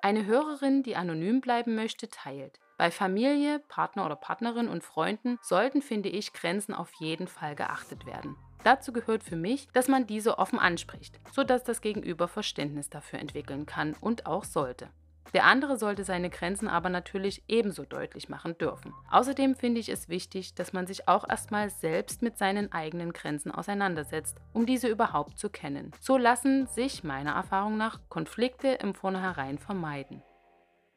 Eine 0.00 0.26
Hörerin, 0.26 0.82
die 0.82 0.96
anonym 0.96 1.40
bleiben 1.40 1.74
möchte, 1.74 2.08
teilt. 2.08 2.60
Bei 2.78 2.90
Familie, 2.90 3.58
Partner 3.68 4.06
oder 4.06 4.16
Partnerin 4.16 4.68
und 4.68 4.84
Freunden 4.84 5.38
sollten, 5.42 5.82
finde 5.82 6.10
ich, 6.10 6.32
Grenzen 6.32 6.74
auf 6.74 6.92
jeden 7.00 7.26
Fall 7.26 7.56
geachtet 7.56 8.06
werden. 8.06 8.36
Dazu 8.64 8.92
gehört 8.92 9.22
für 9.22 9.36
mich, 9.36 9.68
dass 9.74 9.88
man 9.88 10.06
diese 10.06 10.38
offen 10.38 10.58
anspricht, 10.58 11.20
sodass 11.32 11.64
das 11.64 11.82
Gegenüber 11.82 12.28
Verständnis 12.28 12.88
dafür 12.88 13.18
entwickeln 13.18 13.66
kann 13.66 13.94
und 14.00 14.26
auch 14.26 14.44
sollte. 14.44 14.88
Der 15.34 15.44
andere 15.44 15.76
sollte 15.76 16.04
seine 16.04 16.30
Grenzen 16.30 16.68
aber 16.68 16.88
natürlich 16.88 17.42
ebenso 17.48 17.84
deutlich 17.84 18.28
machen 18.28 18.56
dürfen. 18.56 18.94
Außerdem 19.10 19.56
finde 19.56 19.80
ich 19.80 19.88
es 19.88 20.08
wichtig, 20.08 20.54
dass 20.54 20.72
man 20.72 20.86
sich 20.86 21.08
auch 21.08 21.28
erstmal 21.28 21.70
selbst 21.70 22.22
mit 22.22 22.38
seinen 22.38 22.72
eigenen 22.72 23.12
Grenzen 23.12 23.50
auseinandersetzt, 23.50 24.36
um 24.52 24.64
diese 24.64 24.88
überhaupt 24.88 25.38
zu 25.38 25.50
kennen. 25.50 25.90
So 26.00 26.16
lassen 26.16 26.66
sich 26.68 27.04
meiner 27.04 27.32
Erfahrung 27.32 27.76
nach 27.76 28.00
Konflikte 28.08 28.68
im 28.68 28.94
Vornherein 28.94 29.58
vermeiden. 29.58 30.22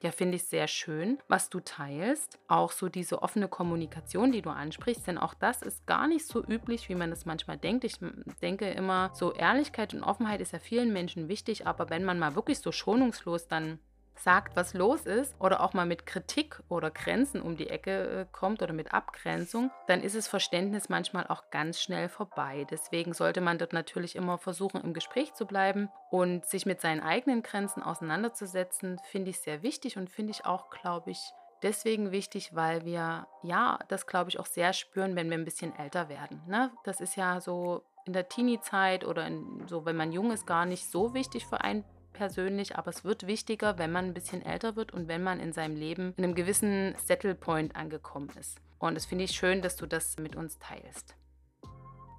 Ja, 0.04 0.12
finde 0.12 0.36
ich 0.36 0.44
sehr 0.44 0.68
schön, 0.68 1.18
was 1.28 1.50
du 1.50 1.60
teilst. 1.60 2.38
Auch 2.48 2.72
so 2.72 2.88
diese 2.88 3.24
offene 3.24 3.48
Kommunikation, 3.48 4.32
die 4.32 4.44
du 4.44 4.52
ansprichst, 4.52 5.08
denn 5.08 5.18
auch 5.18 5.34
das 5.34 5.64
ist 5.64 5.88
gar 5.88 6.08
nicht 6.08 6.28
so 6.28 6.44
üblich, 6.44 6.88
wie 6.88 6.96
man 6.96 7.12
es 7.12 7.26
manchmal 7.26 7.58
denkt. 7.58 7.84
Ich 7.84 7.96
denke 8.44 8.70
immer, 8.70 9.10
so 9.16 9.34
Ehrlichkeit 9.34 9.96
und 9.96 10.04
Offenheit 10.04 10.40
ist 10.40 10.54
ja 10.54 10.60
vielen 10.60 10.94
Menschen 10.94 11.30
wichtig, 11.30 11.66
aber 11.66 11.90
wenn 11.90 12.04
man 12.04 12.20
mal 12.20 12.36
wirklich 12.36 12.60
so 12.60 12.72
schonungslos 12.72 13.48
dann 13.48 13.80
sagt, 14.20 14.56
was 14.56 14.74
los 14.74 15.06
ist 15.06 15.36
oder 15.40 15.62
auch 15.62 15.74
mal 15.74 15.86
mit 15.86 16.06
Kritik 16.06 16.62
oder 16.70 16.92
Grenzen 16.92 17.42
um 17.42 17.58
die 17.58 17.70
Ecke 17.70 18.22
äh, 18.22 18.26
kommt 18.32 18.62
oder 18.62 18.74
mit 18.74 18.94
Abgrenzung, 18.94 19.72
dann 19.88 20.02
ist 20.02 20.16
das 20.16 20.28
Verständnis 20.28 20.90
manchmal 20.90 21.28
auch 21.28 21.50
ganz 21.52 21.82
schnell 21.82 22.10
vorbei. 22.10 22.66
Deswegen 22.70 23.14
sollte 23.14 23.42
man 23.42 23.58
dort 23.58 23.74
natürlich 23.74 24.16
immer 24.16 24.38
versuchen, 24.38 24.82
im 24.82 24.94
Gespräch 24.94 25.34
zu 25.34 25.46
bleiben 25.46 25.90
und 26.12 26.46
sich 26.46 26.66
mit 26.66 26.82
seinen 26.82 27.02
eigenen 27.02 27.44
Grenzen 27.44 27.84
auseinanderzusetzen, 27.84 29.00
finde 29.12 29.32
ich 29.32 29.40
sehr 29.40 29.64
wichtig 29.64 29.98
und 29.98 30.10
finde 30.10 30.32
ich 30.32 30.46
auch, 30.46 30.70
glaube 30.70 31.12
ich, 31.12 31.20
deswegen 31.64 32.12
wichtig, 32.12 32.56
weil 32.56 32.86
wir 32.86 33.28
ja 33.44 33.80
das, 33.88 34.08
glaube 34.08 34.30
ich, 34.30 34.40
auch 34.40 34.46
sehr 34.46 34.74
spüren, 34.74 35.16
wenn 35.16 35.30
wir 35.30 35.38
ein 35.38 35.46
bisschen 35.46 35.76
älter 35.78 36.10
werden. 36.10 36.42
Ne? 36.48 36.72
Das 36.84 37.02
ist 37.02 37.16
ja 37.16 37.42
so 37.42 37.84
in 38.06 38.14
der 38.14 38.30
Teenie-Zeit 38.30 39.06
oder 39.06 39.28
in, 39.28 39.68
so, 39.68 39.86
wenn 39.86 39.98
man 39.98 40.12
jung 40.12 40.32
ist, 40.32 40.48
gar 40.48 40.66
nicht 40.66 40.90
so 40.90 41.14
wichtig 41.14 41.46
für 41.46 41.62
einen 41.62 41.84
persönlich, 42.18 42.76
aber 42.76 42.90
es 42.90 43.06
wird 43.06 43.28
wichtiger, 43.28 43.78
wenn 43.78 43.92
man 43.92 44.06
ein 44.06 44.14
bisschen 44.14 44.42
älter 44.42 44.76
wird 44.76 44.92
und 44.92 45.08
wenn 45.08 45.22
man 45.22 45.40
in 45.40 45.54
seinem 45.54 45.76
Leben 45.76 46.14
in 46.18 46.24
einem 46.24 46.36
gewissen 46.36 46.96
Settlepoint 47.06 47.76
angekommen 47.76 48.30
ist. 48.40 48.60
Und 48.80 48.96
das 48.96 49.06
finde 49.06 49.24
ich 49.26 49.32
schön, 49.32 49.62
dass 49.62 49.76
du 49.76 49.86
das 49.86 50.18
mit 50.18 50.36
uns 50.36 50.58
teilst. 50.58 51.16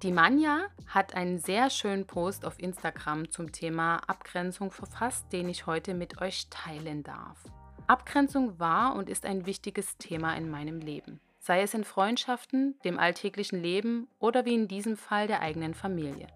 Die 0.01 0.13
Manja 0.13 0.67
hat 0.87 1.13
einen 1.13 1.39
sehr 1.39 1.69
schönen 1.69 2.07
Post 2.07 2.45
auf 2.45 2.57
Instagram 2.57 3.29
zum 3.29 3.51
Thema 3.51 3.97
Abgrenzung 4.07 4.71
verfasst, 4.71 5.25
den 5.33 5.49
ich 5.49 5.67
heute 5.67 5.93
mit 5.93 6.21
euch 6.21 6.47
teilen 6.49 7.03
darf. 7.03 7.43
Abgrenzung 7.87 8.57
war 8.59 8.95
und 8.95 9.09
ist 9.09 9.25
ein 9.25 9.45
wichtiges 9.45 9.97
Thema 9.97 10.37
in 10.37 10.49
meinem 10.49 10.79
Leben, 10.79 11.19
sei 11.39 11.61
es 11.63 11.73
in 11.73 11.83
Freundschaften, 11.83 12.79
dem 12.85 12.97
alltäglichen 12.97 13.61
Leben 13.61 14.07
oder 14.19 14.45
wie 14.45 14.53
in 14.53 14.69
diesem 14.69 14.95
Fall 14.95 15.27
der 15.27 15.41
eigenen 15.41 15.73
Familie. 15.73 16.27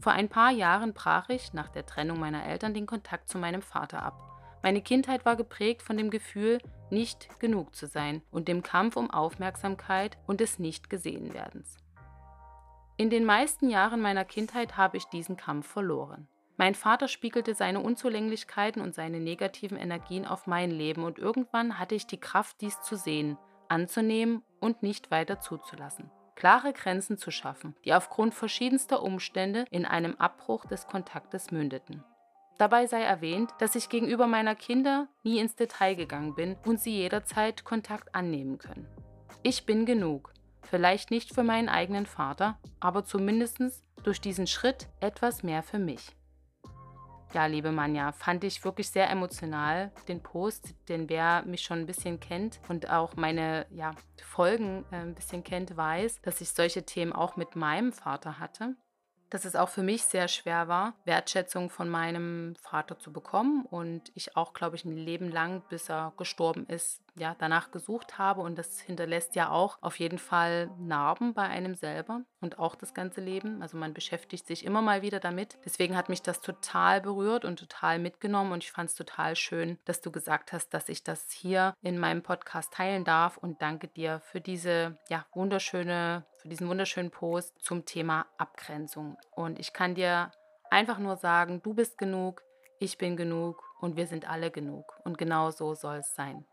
Vor 0.00 0.12
ein 0.12 0.28
paar 0.28 0.50
Jahren 0.50 0.94
brach 0.94 1.28
ich 1.28 1.52
nach 1.52 1.68
der 1.68 1.84
Trennung 1.84 2.20
meiner 2.20 2.46
Eltern 2.46 2.72
den 2.72 2.86
Kontakt 2.86 3.28
zu 3.28 3.36
meinem 3.36 3.62
Vater 3.62 4.02
ab. 4.02 4.14
Meine 4.62 4.80
Kindheit 4.80 5.24
war 5.24 5.36
geprägt 5.36 5.82
von 5.82 5.96
dem 5.96 6.10
Gefühl, 6.10 6.60
nicht 6.90 7.40
genug 7.40 7.74
zu 7.74 7.86
sein 7.86 8.22
und 8.30 8.48
dem 8.48 8.62
Kampf 8.62 8.96
um 8.96 9.10
Aufmerksamkeit 9.10 10.16
und 10.26 10.40
des 10.40 10.58
Nicht-Gesehen-Werdens. 10.58 11.76
In 12.96 13.10
den 13.10 13.24
meisten 13.24 13.70
Jahren 13.70 14.00
meiner 14.00 14.24
Kindheit 14.24 14.76
habe 14.76 14.96
ich 14.96 15.04
diesen 15.06 15.36
Kampf 15.36 15.68
verloren. 15.68 16.28
Mein 16.56 16.74
Vater 16.74 17.06
spiegelte 17.06 17.54
seine 17.54 17.80
Unzulänglichkeiten 17.80 18.82
und 18.82 18.94
seine 18.94 19.20
negativen 19.20 19.78
Energien 19.78 20.26
auf 20.26 20.48
mein 20.48 20.72
Leben 20.72 21.04
und 21.04 21.18
irgendwann 21.18 21.78
hatte 21.78 21.94
ich 21.94 22.08
die 22.08 22.18
Kraft, 22.18 22.60
dies 22.60 22.80
zu 22.82 22.96
sehen, 22.96 23.38
anzunehmen 23.68 24.42
und 24.60 24.82
nicht 24.82 25.12
weiter 25.12 25.38
zuzulassen 25.38 26.10
klare 26.38 26.72
Grenzen 26.72 27.18
zu 27.18 27.32
schaffen, 27.32 27.74
die 27.84 27.92
aufgrund 27.92 28.32
verschiedenster 28.32 29.02
Umstände 29.02 29.64
in 29.72 29.84
einem 29.84 30.14
Abbruch 30.14 30.66
des 30.66 30.86
Kontaktes 30.86 31.50
mündeten. 31.50 32.04
Dabei 32.58 32.86
sei 32.86 33.02
erwähnt, 33.02 33.50
dass 33.58 33.74
ich 33.74 33.88
gegenüber 33.88 34.28
meiner 34.28 34.54
Kinder 34.54 35.08
nie 35.24 35.40
ins 35.40 35.56
Detail 35.56 35.96
gegangen 35.96 36.36
bin 36.36 36.56
und 36.64 36.78
sie 36.78 36.92
jederzeit 36.92 37.64
Kontakt 37.64 38.14
annehmen 38.14 38.58
können. 38.58 38.86
Ich 39.42 39.66
bin 39.66 39.84
genug. 39.84 40.32
Vielleicht 40.62 41.10
nicht 41.10 41.34
für 41.34 41.42
meinen 41.42 41.68
eigenen 41.68 42.06
Vater, 42.06 42.56
aber 42.78 43.04
zumindest 43.04 43.58
durch 44.04 44.20
diesen 44.20 44.46
Schritt 44.46 44.86
etwas 45.00 45.42
mehr 45.42 45.64
für 45.64 45.80
mich. 45.80 46.14
Ja, 47.34 47.44
liebe 47.44 47.72
Manja, 47.72 48.12
fand 48.12 48.42
ich 48.42 48.64
wirklich 48.64 48.88
sehr 48.88 49.10
emotional, 49.10 49.92
den 50.08 50.22
Post, 50.22 50.74
denn 50.88 51.10
wer 51.10 51.42
mich 51.42 51.60
schon 51.60 51.80
ein 51.80 51.86
bisschen 51.86 52.20
kennt 52.20 52.58
und 52.68 52.88
auch 52.88 53.16
meine 53.16 53.66
ja, 53.70 53.90
Folgen 54.24 54.86
äh, 54.90 54.96
ein 54.96 55.14
bisschen 55.14 55.44
kennt, 55.44 55.76
weiß, 55.76 56.22
dass 56.22 56.40
ich 56.40 56.50
solche 56.50 56.84
Themen 56.84 57.12
auch 57.12 57.36
mit 57.36 57.54
meinem 57.54 57.92
Vater 57.92 58.38
hatte. 58.38 58.76
Dass 59.28 59.44
es 59.44 59.56
auch 59.56 59.68
für 59.68 59.82
mich 59.82 60.04
sehr 60.04 60.26
schwer 60.26 60.68
war, 60.68 60.94
Wertschätzung 61.04 61.68
von 61.68 61.90
meinem 61.90 62.56
Vater 62.56 62.98
zu 62.98 63.12
bekommen 63.12 63.66
und 63.66 64.10
ich 64.14 64.34
auch, 64.34 64.54
glaube 64.54 64.76
ich, 64.76 64.86
ein 64.86 64.96
Leben 64.96 65.30
lang, 65.30 65.62
bis 65.68 65.90
er 65.90 66.14
gestorben 66.16 66.64
ist, 66.66 67.02
ja, 67.18 67.36
danach 67.38 67.70
gesucht 67.70 68.18
habe 68.18 68.40
und 68.40 68.56
das 68.56 68.80
hinterlässt 68.80 69.34
ja 69.34 69.50
auch 69.50 69.78
auf 69.80 69.98
jeden 69.98 70.18
Fall 70.18 70.70
Narben 70.78 71.34
bei 71.34 71.42
einem 71.42 71.74
selber 71.74 72.22
und 72.40 72.58
auch 72.58 72.74
das 72.74 72.94
ganze 72.94 73.20
Leben. 73.20 73.62
Also 73.62 73.76
man 73.76 73.94
beschäftigt 73.94 74.46
sich 74.46 74.64
immer 74.64 74.82
mal 74.82 75.02
wieder 75.02 75.20
damit. 75.20 75.58
Deswegen 75.64 75.96
hat 75.96 76.08
mich 76.08 76.22
das 76.22 76.40
total 76.40 77.00
berührt 77.00 77.44
und 77.44 77.58
total 77.58 77.98
mitgenommen 77.98 78.52
und 78.52 78.64
ich 78.64 78.72
fand 78.72 78.90
es 78.90 78.96
total 78.96 79.36
schön, 79.36 79.78
dass 79.84 80.00
du 80.00 80.10
gesagt 80.10 80.52
hast, 80.52 80.72
dass 80.74 80.88
ich 80.88 81.02
das 81.02 81.30
hier 81.30 81.74
in 81.82 81.98
meinem 81.98 82.22
Podcast 82.22 82.72
teilen 82.72 83.04
darf 83.04 83.36
und 83.36 83.60
danke 83.62 83.88
dir 83.88 84.20
für 84.20 84.40
diese 84.40 84.98
ja, 85.08 85.26
wunderschöne 85.34 86.24
für 86.38 86.48
diesen 86.48 86.68
wunderschönen 86.68 87.10
Post 87.10 87.54
zum 87.60 87.84
Thema 87.84 88.26
Abgrenzung. 88.38 89.16
Und 89.34 89.58
ich 89.58 89.72
kann 89.72 89.94
dir 89.94 90.30
einfach 90.70 90.98
nur 90.98 91.16
sagen, 91.16 91.60
du 91.62 91.74
bist 91.74 91.98
genug, 91.98 92.42
ich 92.78 92.96
bin 92.96 93.16
genug 93.16 93.62
und 93.80 93.96
wir 93.96 94.06
sind 94.06 94.28
alle 94.28 94.50
genug. 94.50 94.98
Und 95.04 95.18
genau 95.18 95.50
so 95.50 95.74
soll 95.74 95.98
es 95.98 96.14
sein. 96.14 96.46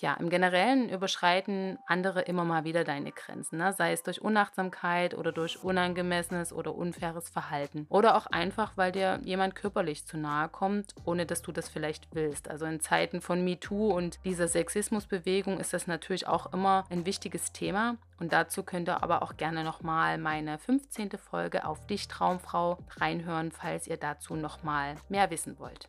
Ja, 0.00 0.14
im 0.14 0.28
Generellen 0.28 0.88
überschreiten 0.88 1.78
andere 1.86 2.22
immer 2.22 2.44
mal 2.44 2.64
wieder 2.64 2.84
deine 2.84 3.12
Grenzen, 3.12 3.58
ne? 3.58 3.72
sei 3.72 3.92
es 3.92 4.02
durch 4.02 4.20
Unachtsamkeit 4.20 5.14
oder 5.14 5.30
durch 5.30 5.62
unangemessenes 5.62 6.52
oder 6.52 6.74
unfaires 6.74 7.28
Verhalten. 7.28 7.86
Oder 7.88 8.16
auch 8.16 8.26
einfach, 8.26 8.76
weil 8.76 8.90
dir 8.90 9.20
jemand 9.22 9.54
körperlich 9.54 10.04
zu 10.04 10.18
nahe 10.18 10.48
kommt, 10.48 10.94
ohne 11.04 11.26
dass 11.26 11.42
du 11.42 11.52
das 11.52 11.68
vielleicht 11.68 12.08
willst. 12.12 12.50
Also 12.50 12.66
in 12.66 12.80
Zeiten 12.80 13.20
von 13.20 13.44
MeToo 13.44 13.92
und 13.92 14.18
dieser 14.24 14.48
Sexismusbewegung 14.48 15.60
ist 15.60 15.72
das 15.72 15.86
natürlich 15.86 16.26
auch 16.26 16.52
immer 16.52 16.84
ein 16.90 17.06
wichtiges 17.06 17.52
Thema. 17.52 17.96
Und 18.18 18.32
dazu 18.32 18.62
könnt 18.62 18.88
ihr 18.88 19.02
aber 19.02 19.22
auch 19.22 19.36
gerne 19.36 19.64
nochmal 19.64 20.18
meine 20.18 20.58
15. 20.58 21.10
Folge 21.18 21.66
auf 21.66 21.86
dich, 21.86 22.08
Traumfrau, 22.08 22.78
reinhören, 22.96 23.52
falls 23.52 23.86
ihr 23.86 23.96
dazu 23.96 24.34
nochmal 24.34 24.96
mehr 25.08 25.30
wissen 25.30 25.58
wollt. 25.58 25.88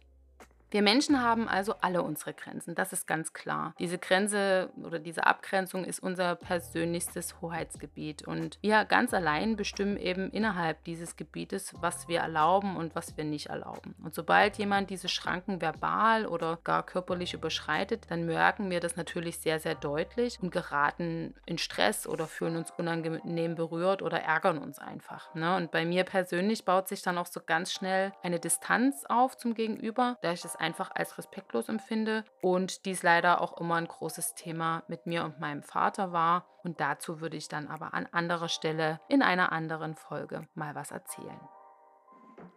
Wir 0.76 0.82
Menschen 0.82 1.24
haben 1.24 1.48
also 1.48 1.76
alle 1.80 2.02
unsere 2.02 2.34
Grenzen, 2.34 2.76
das 2.76 2.92
ist 2.92 3.08
ganz 3.08 3.32
klar. 3.32 3.74
Diese 3.80 3.98
Grenze 3.98 4.72
oder 4.84 5.00
diese 5.00 5.26
Abgrenzung 5.26 5.86
ist 5.86 6.04
unser 6.04 6.36
persönlichstes 6.36 7.40
Hoheitsgebiet 7.40 8.28
und 8.28 8.60
wir 8.62 8.84
ganz 8.84 9.14
allein 9.14 9.56
bestimmen 9.56 9.96
eben 9.96 10.30
innerhalb 10.32 10.84
dieses 10.84 11.16
Gebietes, 11.16 11.74
was 11.80 12.10
wir 12.10 12.20
erlauben 12.20 12.76
und 12.76 12.94
was 12.94 13.16
wir 13.16 13.24
nicht 13.24 13.46
erlauben. 13.46 13.96
Und 14.04 14.16
sobald 14.16 14.58
jemand 14.58 14.90
diese 14.90 15.08
Schranken 15.08 15.62
verbal 15.62 16.26
oder 16.26 16.60
gar 16.66 16.86
körperlich 16.86 17.34
überschreitet, 17.34 18.08
dann 18.10 18.26
merken 18.26 18.70
wir 18.70 18.82
das 18.82 18.98
natürlich 18.98 19.40
sehr, 19.40 19.62
sehr 19.62 19.76
deutlich 19.76 20.40
und 20.42 20.52
geraten 20.52 21.36
in 21.46 21.58
Stress 21.58 22.06
oder 22.06 22.28
fühlen 22.28 22.58
uns 22.58 22.72
unangenehm 22.72 23.56
berührt 23.56 24.02
oder 24.02 24.20
ärgern 24.20 24.58
uns 24.58 24.80
einfach. 24.80 25.34
Ne? 25.36 25.56
Und 25.56 25.72
bei 25.72 25.86
mir 25.86 26.04
persönlich 26.04 26.66
baut 26.66 26.90
sich 26.90 27.02
dann 27.02 27.18
auch 27.18 27.28
so 27.28 27.40
ganz 27.40 27.72
schnell 27.72 28.12
eine 28.22 28.42
Distanz 28.42 29.06
auf 29.08 29.38
zum 29.38 29.54
Gegenüber, 29.54 30.18
da 30.22 30.34
ich 30.34 30.44
es 30.44 30.58
einfach 30.66 30.90
als 30.94 31.18
respektlos 31.18 31.70
empfinde 31.70 32.26
und 32.42 32.86
dies 32.86 33.04
leider 33.04 33.40
auch 33.40 33.58
immer 33.60 33.76
ein 33.76 33.88
großes 33.88 34.34
Thema 34.34 34.84
mit 34.88 35.06
mir 35.06 35.24
und 35.24 35.40
meinem 35.40 35.62
Vater 35.62 36.12
war. 36.12 36.48
Und 36.64 36.82
dazu 36.82 37.22
würde 37.22 37.38
ich 37.38 37.48
dann 37.48 37.68
aber 37.68 37.94
an 37.94 38.08
anderer 38.12 38.50
Stelle 38.50 39.00
in 39.08 39.22
einer 39.22 39.52
anderen 39.52 39.96
Folge 39.96 40.48
mal 40.56 40.74
was 40.74 40.90
erzählen. 40.90 41.40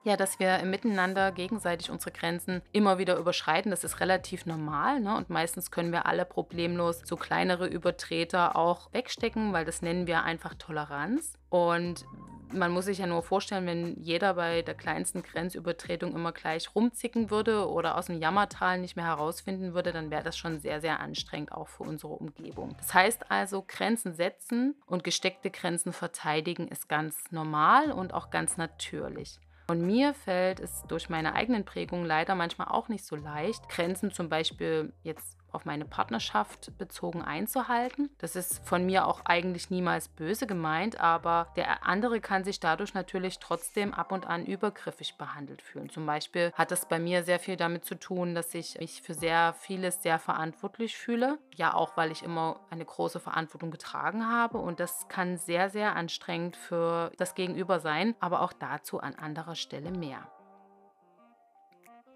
Ja, 0.04 0.16
dass 0.16 0.38
wir 0.38 0.64
Miteinander 0.64 1.32
gegenseitig 1.32 1.90
unsere 1.90 2.12
Grenzen 2.12 2.62
immer 2.72 2.98
wieder 2.98 3.16
überschreiten, 3.16 3.70
das 3.70 3.84
ist 3.84 4.00
relativ 4.00 4.46
normal. 4.46 5.00
Ne? 5.00 5.14
Und 5.14 5.28
meistens 5.28 5.70
können 5.70 5.92
wir 5.92 6.06
alle 6.06 6.24
problemlos 6.24 7.02
so 7.04 7.16
kleinere 7.16 7.66
Übertreter 7.66 8.56
auch 8.56 8.92
wegstecken, 8.92 9.52
weil 9.52 9.64
das 9.64 9.82
nennen 9.82 10.06
wir 10.06 10.22
einfach 10.22 10.54
Toleranz. 10.54 11.34
Und 11.50 12.06
man 12.52 12.72
muss 12.72 12.86
sich 12.86 12.98
ja 12.98 13.06
nur 13.06 13.22
vorstellen, 13.22 13.66
wenn 13.66 14.02
jeder 14.02 14.34
bei 14.34 14.62
der 14.62 14.74
kleinsten 14.74 15.22
Grenzübertretung 15.22 16.14
immer 16.14 16.32
gleich 16.32 16.74
rumzicken 16.74 17.30
würde 17.30 17.68
oder 17.68 17.96
aus 17.96 18.06
dem 18.06 18.20
Jammertal 18.20 18.78
nicht 18.78 18.96
mehr 18.96 19.06
herausfinden 19.06 19.74
würde, 19.74 19.92
dann 19.92 20.10
wäre 20.10 20.22
das 20.22 20.36
schon 20.36 20.60
sehr, 20.60 20.80
sehr 20.80 21.00
anstrengend 21.00 21.52
auch 21.52 21.68
für 21.68 21.84
unsere 21.84 22.12
Umgebung. 22.12 22.74
Das 22.78 22.94
heißt 22.94 23.30
also, 23.30 23.64
Grenzen 23.66 24.14
setzen 24.14 24.74
und 24.86 25.04
gesteckte 25.04 25.50
Grenzen 25.50 25.92
verteidigen 25.92 26.68
ist 26.68 26.88
ganz 26.88 27.16
normal 27.30 27.92
und 27.92 28.14
auch 28.14 28.30
ganz 28.30 28.56
natürlich. 28.56 29.38
Und 29.70 29.82
mir 29.82 30.14
fällt 30.14 30.60
es 30.60 30.82
durch 30.88 31.10
meine 31.10 31.34
eigenen 31.34 31.64
Prägungen 31.64 32.06
leider 32.06 32.34
manchmal 32.34 32.68
auch 32.68 32.88
nicht 32.88 33.04
so 33.04 33.16
leicht, 33.16 33.68
Grenzen 33.68 34.10
zum 34.10 34.28
Beispiel 34.30 34.94
jetzt 35.02 35.37
auf 35.52 35.64
meine 35.64 35.84
Partnerschaft 35.84 36.76
bezogen 36.78 37.22
einzuhalten. 37.22 38.10
Das 38.18 38.36
ist 38.36 38.66
von 38.66 38.84
mir 38.86 39.06
auch 39.06 39.22
eigentlich 39.24 39.70
niemals 39.70 40.08
böse 40.08 40.46
gemeint, 40.46 41.00
aber 41.00 41.48
der 41.56 41.86
andere 41.86 42.20
kann 42.20 42.44
sich 42.44 42.60
dadurch 42.60 42.94
natürlich 42.94 43.38
trotzdem 43.38 43.94
ab 43.94 44.12
und 44.12 44.26
an 44.26 44.46
übergriffig 44.46 45.16
behandelt 45.16 45.62
fühlen. 45.62 45.88
Zum 45.90 46.06
Beispiel 46.06 46.52
hat 46.54 46.70
das 46.70 46.88
bei 46.88 46.98
mir 46.98 47.22
sehr 47.22 47.38
viel 47.38 47.56
damit 47.56 47.84
zu 47.84 47.94
tun, 47.94 48.34
dass 48.34 48.54
ich 48.54 48.78
mich 48.78 49.02
für 49.02 49.14
sehr 49.14 49.54
vieles 49.58 50.02
sehr 50.02 50.18
verantwortlich 50.18 50.96
fühle. 50.96 51.38
Ja, 51.54 51.74
auch 51.74 51.96
weil 51.96 52.12
ich 52.12 52.22
immer 52.22 52.60
eine 52.70 52.84
große 52.84 53.20
Verantwortung 53.20 53.70
getragen 53.70 54.28
habe 54.28 54.58
und 54.58 54.80
das 54.80 55.08
kann 55.08 55.38
sehr, 55.38 55.70
sehr 55.70 55.96
anstrengend 55.96 56.56
für 56.56 57.10
das 57.16 57.34
Gegenüber 57.34 57.80
sein, 57.80 58.14
aber 58.20 58.42
auch 58.42 58.52
dazu 58.52 59.00
an 59.00 59.14
anderer 59.14 59.54
Stelle 59.54 59.90
mehr. 59.90 60.28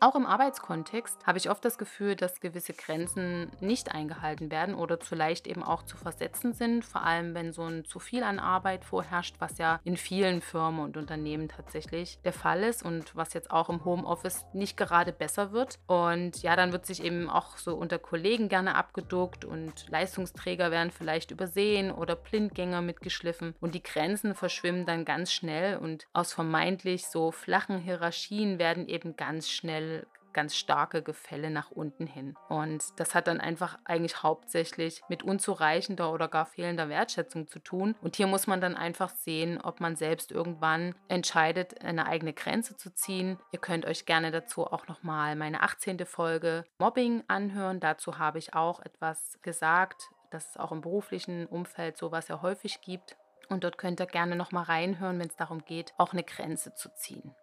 Auch 0.02 0.16
im 0.16 0.26
Arbeitskontext 0.26 1.28
habe 1.28 1.38
ich 1.38 1.48
oft 1.48 1.64
das 1.64 1.78
Gefühl, 1.78 2.16
dass 2.16 2.40
gewisse 2.40 2.72
Grenzen 2.72 3.52
nicht 3.60 3.94
eingehalten 3.94 4.50
werden 4.50 4.74
oder 4.74 4.98
zu 4.98 5.14
leicht 5.14 5.46
eben 5.46 5.62
auch 5.62 5.84
zu 5.84 5.96
versetzen 5.96 6.54
sind, 6.54 6.84
vor 6.84 7.04
allem 7.04 7.36
wenn 7.36 7.52
so 7.52 7.62
ein 7.62 7.84
zu 7.84 8.00
viel 8.00 8.24
an 8.24 8.40
Arbeit 8.40 8.84
vorherrscht, 8.84 9.36
was 9.38 9.58
ja 9.58 9.78
in 9.84 9.96
vielen 9.96 10.40
Firmen 10.40 10.80
und 10.80 10.96
Unternehmen 10.96 11.48
tatsächlich 11.48 12.18
der 12.24 12.32
Fall 12.32 12.64
ist 12.64 12.82
und 12.82 13.14
was 13.14 13.32
jetzt 13.32 13.52
auch 13.52 13.68
im 13.68 13.84
Homeoffice 13.84 14.44
nicht 14.52 14.76
gerade 14.76 15.12
besser 15.12 15.52
wird. 15.52 15.78
Und 15.86 16.42
ja, 16.42 16.56
dann 16.56 16.72
wird 16.72 16.84
sich 16.84 17.04
eben 17.04 17.30
auch 17.30 17.56
so 17.56 17.76
unter 17.76 18.00
Kollegen 18.00 18.48
gerne 18.48 18.74
abgeduckt 18.74 19.44
und 19.44 19.88
Leistungsträger 19.88 20.72
werden 20.72 20.90
vielleicht 20.90 21.30
übersehen 21.30 21.92
oder 21.92 22.16
Blindgänger 22.16 22.82
mitgeschliffen 22.82 23.54
und 23.60 23.76
die 23.76 23.84
Grenzen 23.84 24.34
verschwimmen 24.34 24.84
dann 24.84 25.04
ganz 25.04 25.32
schnell 25.32 25.76
und 25.76 26.08
aus 26.12 26.32
vermeintlich 26.32 27.06
so 27.06 27.30
flachen 27.30 27.78
Hierarchien 27.78 28.58
werden 28.58 28.88
eben 28.88 29.14
ganz 29.14 29.48
schnell 29.48 29.91
ganz 30.32 30.56
starke 30.56 31.02
Gefälle 31.02 31.50
nach 31.50 31.70
unten 31.70 32.06
hin. 32.06 32.36
Und 32.48 32.84
das 32.96 33.14
hat 33.14 33.26
dann 33.26 33.40
einfach 33.40 33.78
eigentlich 33.84 34.22
hauptsächlich 34.22 35.02
mit 35.08 35.22
unzureichender 35.22 36.12
oder 36.12 36.28
gar 36.28 36.46
fehlender 36.46 36.88
Wertschätzung 36.88 37.48
zu 37.48 37.58
tun. 37.58 37.94
Und 38.00 38.16
hier 38.16 38.26
muss 38.26 38.46
man 38.46 38.60
dann 38.60 38.76
einfach 38.76 39.10
sehen, 39.10 39.60
ob 39.60 39.80
man 39.80 39.96
selbst 39.96 40.32
irgendwann 40.32 40.94
entscheidet, 41.08 41.82
eine 41.84 42.06
eigene 42.06 42.32
Grenze 42.32 42.76
zu 42.76 42.94
ziehen. 42.94 43.38
Ihr 43.52 43.60
könnt 43.60 43.86
euch 43.86 44.06
gerne 44.06 44.30
dazu 44.30 44.66
auch 44.66 44.88
nochmal 44.88 45.36
meine 45.36 45.62
18. 45.62 46.04
Folge 46.06 46.64
Mobbing 46.78 47.22
anhören. 47.28 47.80
Dazu 47.80 48.18
habe 48.18 48.38
ich 48.38 48.54
auch 48.54 48.80
etwas 48.80 49.38
gesagt, 49.42 50.10
dass 50.30 50.50
es 50.50 50.56
auch 50.56 50.72
im 50.72 50.80
beruflichen 50.80 51.46
Umfeld 51.46 51.96
sowas 51.96 52.28
ja 52.28 52.42
häufig 52.42 52.80
gibt. 52.80 53.16
Und 53.48 53.64
dort 53.64 53.76
könnt 53.76 54.00
ihr 54.00 54.06
gerne 54.06 54.34
nochmal 54.34 54.64
reinhören, 54.64 55.18
wenn 55.18 55.28
es 55.28 55.36
darum 55.36 55.64
geht, 55.64 55.92
auch 55.98 56.12
eine 56.12 56.24
Grenze 56.24 56.74
zu 56.74 56.88
ziehen. 56.94 57.34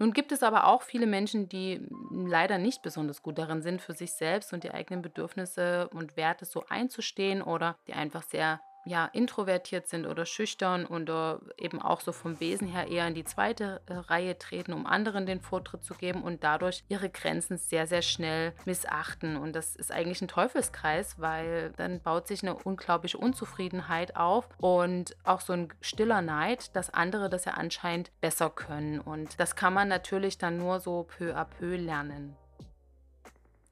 Nun 0.00 0.14
gibt 0.14 0.32
es 0.32 0.42
aber 0.42 0.66
auch 0.66 0.80
viele 0.80 1.06
Menschen, 1.06 1.50
die 1.50 1.86
leider 2.10 2.56
nicht 2.56 2.80
besonders 2.80 3.22
gut 3.22 3.36
darin 3.36 3.60
sind, 3.60 3.82
für 3.82 3.92
sich 3.92 4.12
selbst 4.12 4.54
und 4.54 4.64
die 4.64 4.70
eigenen 4.70 5.02
Bedürfnisse 5.02 5.90
und 5.90 6.16
Werte 6.16 6.46
so 6.46 6.64
einzustehen 6.70 7.42
oder 7.42 7.76
die 7.86 7.92
einfach 7.92 8.22
sehr 8.22 8.60
ja, 8.84 9.06
introvertiert 9.12 9.88
sind 9.88 10.06
oder 10.06 10.26
schüchtern 10.26 10.86
oder 10.86 11.40
eben 11.58 11.80
auch 11.80 12.00
so 12.00 12.12
vom 12.12 12.40
Wesen 12.40 12.66
her 12.66 12.88
eher 12.88 13.06
in 13.06 13.14
die 13.14 13.24
zweite 13.24 13.80
äh, 13.86 13.94
Reihe 13.94 14.38
treten, 14.38 14.72
um 14.72 14.86
anderen 14.86 15.26
den 15.26 15.40
Vortritt 15.40 15.84
zu 15.84 15.94
geben 15.94 16.22
und 16.22 16.42
dadurch 16.44 16.84
ihre 16.88 17.10
Grenzen 17.10 17.58
sehr, 17.58 17.86
sehr 17.86 18.02
schnell 18.02 18.52
missachten. 18.64 19.36
Und 19.36 19.54
das 19.54 19.76
ist 19.76 19.92
eigentlich 19.92 20.22
ein 20.22 20.28
Teufelskreis, 20.28 21.18
weil 21.18 21.72
dann 21.76 22.00
baut 22.00 22.26
sich 22.26 22.42
eine 22.42 22.54
unglaubliche 22.54 23.18
Unzufriedenheit 23.18 24.16
auf 24.16 24.48
und 24.58 25.16
auch 25.24 25.40
so 25.40 25.52
ein 25.52 25.68
stiller 25.80 26.22
Neid, 26.22 26.74
dass 26.74 26.92
andere 26.92 27.28
das 27.28 27.44
ja 27.44 27.52
anscheinend 27.52 28.10
besser 28.20 28.50
können. 28.50 29.00
Und 29.00 29.38
das 29.38 29.56
kann 29.56 29.74
man 29.74 29.88
natürlich 29.88 30.38
dann 30.38 30.56
nur 30.56 30.80
so 30.80 31.04
peu 31.04 31.36
à 31.36 31.44
peu 31.44 31.76
lernen. 31.76 32.39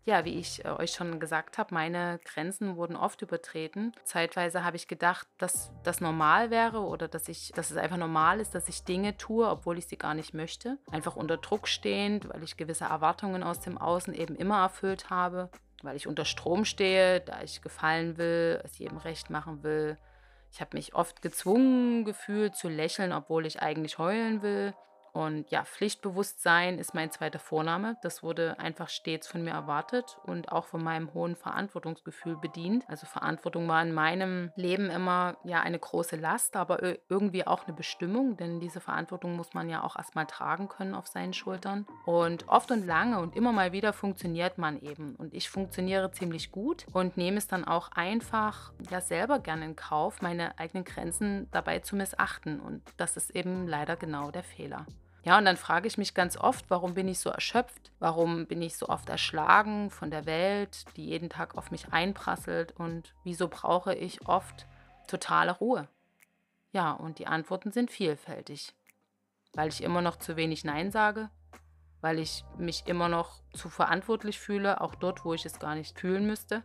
Ja, 0.09 0.25
wie 0.25 0.38
ich 0.38 0.64
äh, 0.64 0.71
euch 0.71 0.92
schon 0.92 1.21
gesagt 1.21 1.59
habe, 1.59 1.75
meine 1.75 2.18
Grenzen 2.25 2.77
wurden 2.77 2.97
oft 2.97 3.21
übertreten. 3.21 3.92
Zeitweise 4.05 4.64
habe 4.64 4.77
ich 4.77 4.88
gedacht, 4.88 5.29
dass 5.37 5.71
das 5.85 6.01
normal 6.01 6.51
wäre 6.51 6.81
oder 6.81 7.09
dass 7.09 7.29
ich, 7.29 7.53
dass 7.55 7.71
es 7.71 7.77
einfach 7.77 7.99
normal 7.99 8.40
ist, 8.40 8.55
dass 8.55 8.71
ich 8.71 8.85
Dinge 8.85 9.18
tue, 9.18 9.47
obwohl 9.47 9.77
ich 9.77 9.87
sie 9.87 9.99
gar 9.99 10.14
nicht 10.14 10.33
möchte. 10.33 10.79
Einfach 10.90 11.14
unter 11.14 11.37
Druck 11.37 11.68
stehend, 11.68 12.27
weil 12.31 12.42
ich 12.42 12.57
gewisse 12.57 12.87
Erwartungen 12.87 13.42
aus 13.42 13.61
dem 13.61 13.77
Außen 13.77 14.14
eben 14.14 14.35
immer 14.35 14.62
erfüllt 14.62 15.11
habe, 15.11 15.51
weil 15.83 15.97
ich 15.97 16.07
unter 16.07 16.25
Strom 16.25 16.64
stehe, 16.64 17.21
da 17.21 17.42
ich 17.42 17.61
gefallen 17.61 18.16
will, 18.16 18.62
es 18.64 18.79
jedem 18.79 18.97
recht 18.97 19.29
machen 19.29 19.62
will. 19.62 19.99
Ich 20.51 20.62
habe 20.62 20.75
mich 20.75 20.94
oft 20.94 21.21
gezwungen 21.21 22.07
gefühlt 22.07 22.57
zu 22.57 22.71
lächeln, 22.71 23.12
obwohl 23.12 23.44
ich 23.44 23.61
eigentlich 23.61 23.99
heulen 23.99 24.40
will. 24.40 24.73
Und 25.12 25.51
ja, 25.51 25.64
Pflichtbewusstsein 25.64 26.79
ist 26.79 26.94
mein 26.94 27.11
zweiter 27.11 27.38
Vorname. 27.38 27.97
Das 28.03 28.23
wurde 28.23 28.59
einfach 28.59 28.88
stets 28.88 29.27
von 29.27 29.42
mir 29.42 29.53
erwartet 29.53 30.18
und 30.25 30.53
auch 30.53 30.66
von 30.66 30.83
meinem 30.83 31.12
hohen 31.14 31.37
Verantwortungsgefühl 31.37 32.37
bedient. 32.37 32.85
Also 32.88 33.07
Verantwortung 33.07 33.68
war 33.68 33.83
in 33.83 33.92
meinem 33.92 34.53
Leben 34.57 34.90
immer 34.90 35.37
ja 35.44 35.61
eine 35.61 35.79
große 35.79 36.16
Last, 36.16 36.57
aber 36.57 36.83
irgendwie 37.09 37.47
auch 37.47 37.66
eine 37.66 37.75
Bestimmung, 37.75 38.37
denn 38.37 38.61
diese 38.61 38.81
Verantwortung 38.81 39.37
muss 39.37 39.55
man 39.55 39.68
ja 39.68 39.83
auch 39.83 39.97
erstmal 39.97 40.27
tragen 40.27 40.68
können 40.68 40.94
auf 40.94 41.07
seinen 41.07 41.33
Schultern. 41.33 41.87
Und 42.05 42.49
oft 42.49 42.71
und 42.71 42.87
lange 42.87 43.18
und 43.21 43.37
immer 43.37 43.53
mal 43.53 43.73
wieder 43.73 43.92
funktioniert 43.92 44.59
man 44.59 44.81
eben. 44.81 45.16
Und 45.16 45.35
ich 45.35 45.51
funktioniere 45.51 46.11
ziemlich 46.12 46.53
gut 46.53 46.87
und 46.92 47.16
nehme 47.16 47.38
es 47.38 47.47
dann 47.47 47.64
auch 47.64 47.90
einfach 47.92 48.73
ja 48.90 49.01
selber 49.01 49.38
gerne 49.38 49.64
in 49.64 49.77
Kauf, 49.77 50.23
meine 50.23 50.59
eigenen 50.59 50.85
Grenzen 50.85 51.49
dabei 51.51 51.81
zu 51.81 51.97
missachten. 51.97 52.61
Und 52.61 52.83
das 52.97 53.16
ist 53.16 53.31
eben 53.31 53.66
leider 53.66 53.97
genau 53.97 54.31
der 54.31 54.42
Fehler. 54.42 54.87
Ja, 55.29 55.37
und 55.37 55.45
dann 55.45 55.59
frage 55.59 55.87
ich 55.87 55.99
mich 55.99 56.14
ganz 56.14 56.38
oft, 56.38 56.71
warum 56.71 56.95
bin 56.95 57.07
ich 57.07 57.19
so 57.21 57.29
erschöpft? 57.29 57.93
Warum 57.99 58.47
bin 58.47 58.62
ich 58.62 58.79
so 58.79 58.88
oft 58.88 59.11
erschlagen 59.11 59.91
von 59.91 60.11
der 60.11 60.25
Welt, 60.25 60.87
die 60.97 61.05
jeden 61.05 61.29
Tag 61.29 61.55
auf 61.55 61.71
mich 61.71 61.93
einprasselt? 61.93 62.73
Und 62.73 63.14
wieso 63.25 63.49
brauche 63.49 63.95
ich 63.95 64.27
oft 64.27 64.67
totale 65.07 65.53
Ruhe? 65.53 65.87
Ja, 66.73 66.93
und 66.93 67.19
die 67.19 67.27
Antworten 67.27 67.73
sind 67.73 67.91
vielfältig. 67.91 68.73
Weil 69.53 69.69
ich 69.69 69.83
immer 69.83 70.01
noch 70.01 70.17
zu 70.17 70.37
wenig 70.37 70.64
Nein 70.64 70.91
sage, 70.91 71.29
weil 72.01 72.21
ich 72.21 72.43
mich 72.57 72.85
immer 72.87 73.11
noch 73.11 73.43
zu 73.53 73.69
verantwortlich 73.69 74.41
fühle, 74.41 74.81
auch 74.81 74.95
dort, 74.95 75.27
wo 75.27 75.35
ich 75.35 75.45
es 75.45 75.59
gar 75.59 75.75
nicht 75.75 76.01
fühlen 76.01 76.27
müsste, 76.27 76.62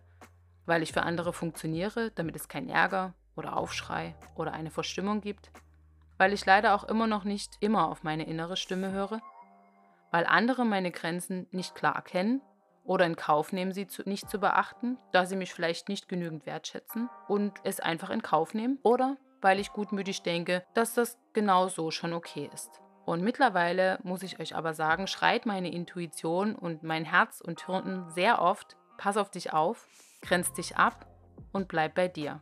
weil 0.65 0.83
ich 0.83 0.93
für 0.93 1.03
andere 1.03 1.33
funktioniere, 1.33 2.11
damit 2.11 2.37
es 2.37 2.47
keinen 2.47 2.69
Ärger 2.69 3.13
oder 3.35 3.57
Aufschrei 3.57 4.15
oder 4.35 4.53
eine 4.53 4.71
Verstimmung 4.71 5.19
gibt, 5.19 5.51
weil 6.17 6.33
ich 6.33 6.45
leider 6.45 6.75
auch 6.75 6.83
immer 6.83 7.07
noch 7.07 7.23
nicht 7.23 7.57
immer 7.59 7.89
auf 7.89 8.03
meine 8.03 8.25
innere 8.25 8.57
Stimme 8.57 8.91
höre, 8.91 9.21
weil 10.11 10.25
andere 10.25 10.65
meine 10.65 10.91
Grenzen 10.91 11.47
nicht 11.51 11.75
klar 11.75 11.95
erkennen 11.95 12.41
oder 12.83 13.05
in 13.05 13.15
Kauf 13.15 13.53
nehmen, 13.53 13.71
sie 13.71 13.87
zu, 13.87 14.03
nicht 14.03 14.29
zu 14.29 14.39
beachten, 14.39 14.97
da 15.11 15.25
sie 15.25 15.35
mich 15.35 15.53
vielleicht 15.53 15.89
nicht 15.89 16.07
genügend 16.07 16.45
wertschätzen 16.45 17.09
und 17.27 17.53
es 17.63 17.79
einfach 17.79 18.09
in 18.09 18.21
Kauf 18.21 18.53
nehmen 18.53 18.79
oder 18.83 19.17
weil 19.41 19.59
ich 19.59 19.73
gutmütig 19.73 20.23
denke, 20.23 20.63
dass 20.73 20.93
das 20.93 21.17
genau 21.33 21.67
so 21.67 21.91
schon 21.91 22.13
okay 22.13 22.49
ist. 22.53 22.81
Und 23.05 23.21
mittlerweile 23.21 23.99
muss 24.03 24.23
ich 24.23 24.39
euch 24.39 24.55
aber 24.55 24.73
sagen, 24.73 25.07
schreit 25.07 25.45
meine 25.45 25.71
Intuition 25.71 26.55
und 26.55 26.83
mein 26.83 27.03
Herz 27.03 27.41
und 27.41 27.65
Hirn 27.65 28.09
sehr 28.09 28.41
oft, 28.41 28.77
pass 28.97 29.17
auf 29.17 29.29
dich 29.29 29.51
auf, 29.51 29.87
grenz 30.21 30.53
dich 30.53 30.77
ab 30.77 31.05
und 31.51 31.67
bleib 31.67 31.95
bei 31.95 32.07
dir. 32.07 32.41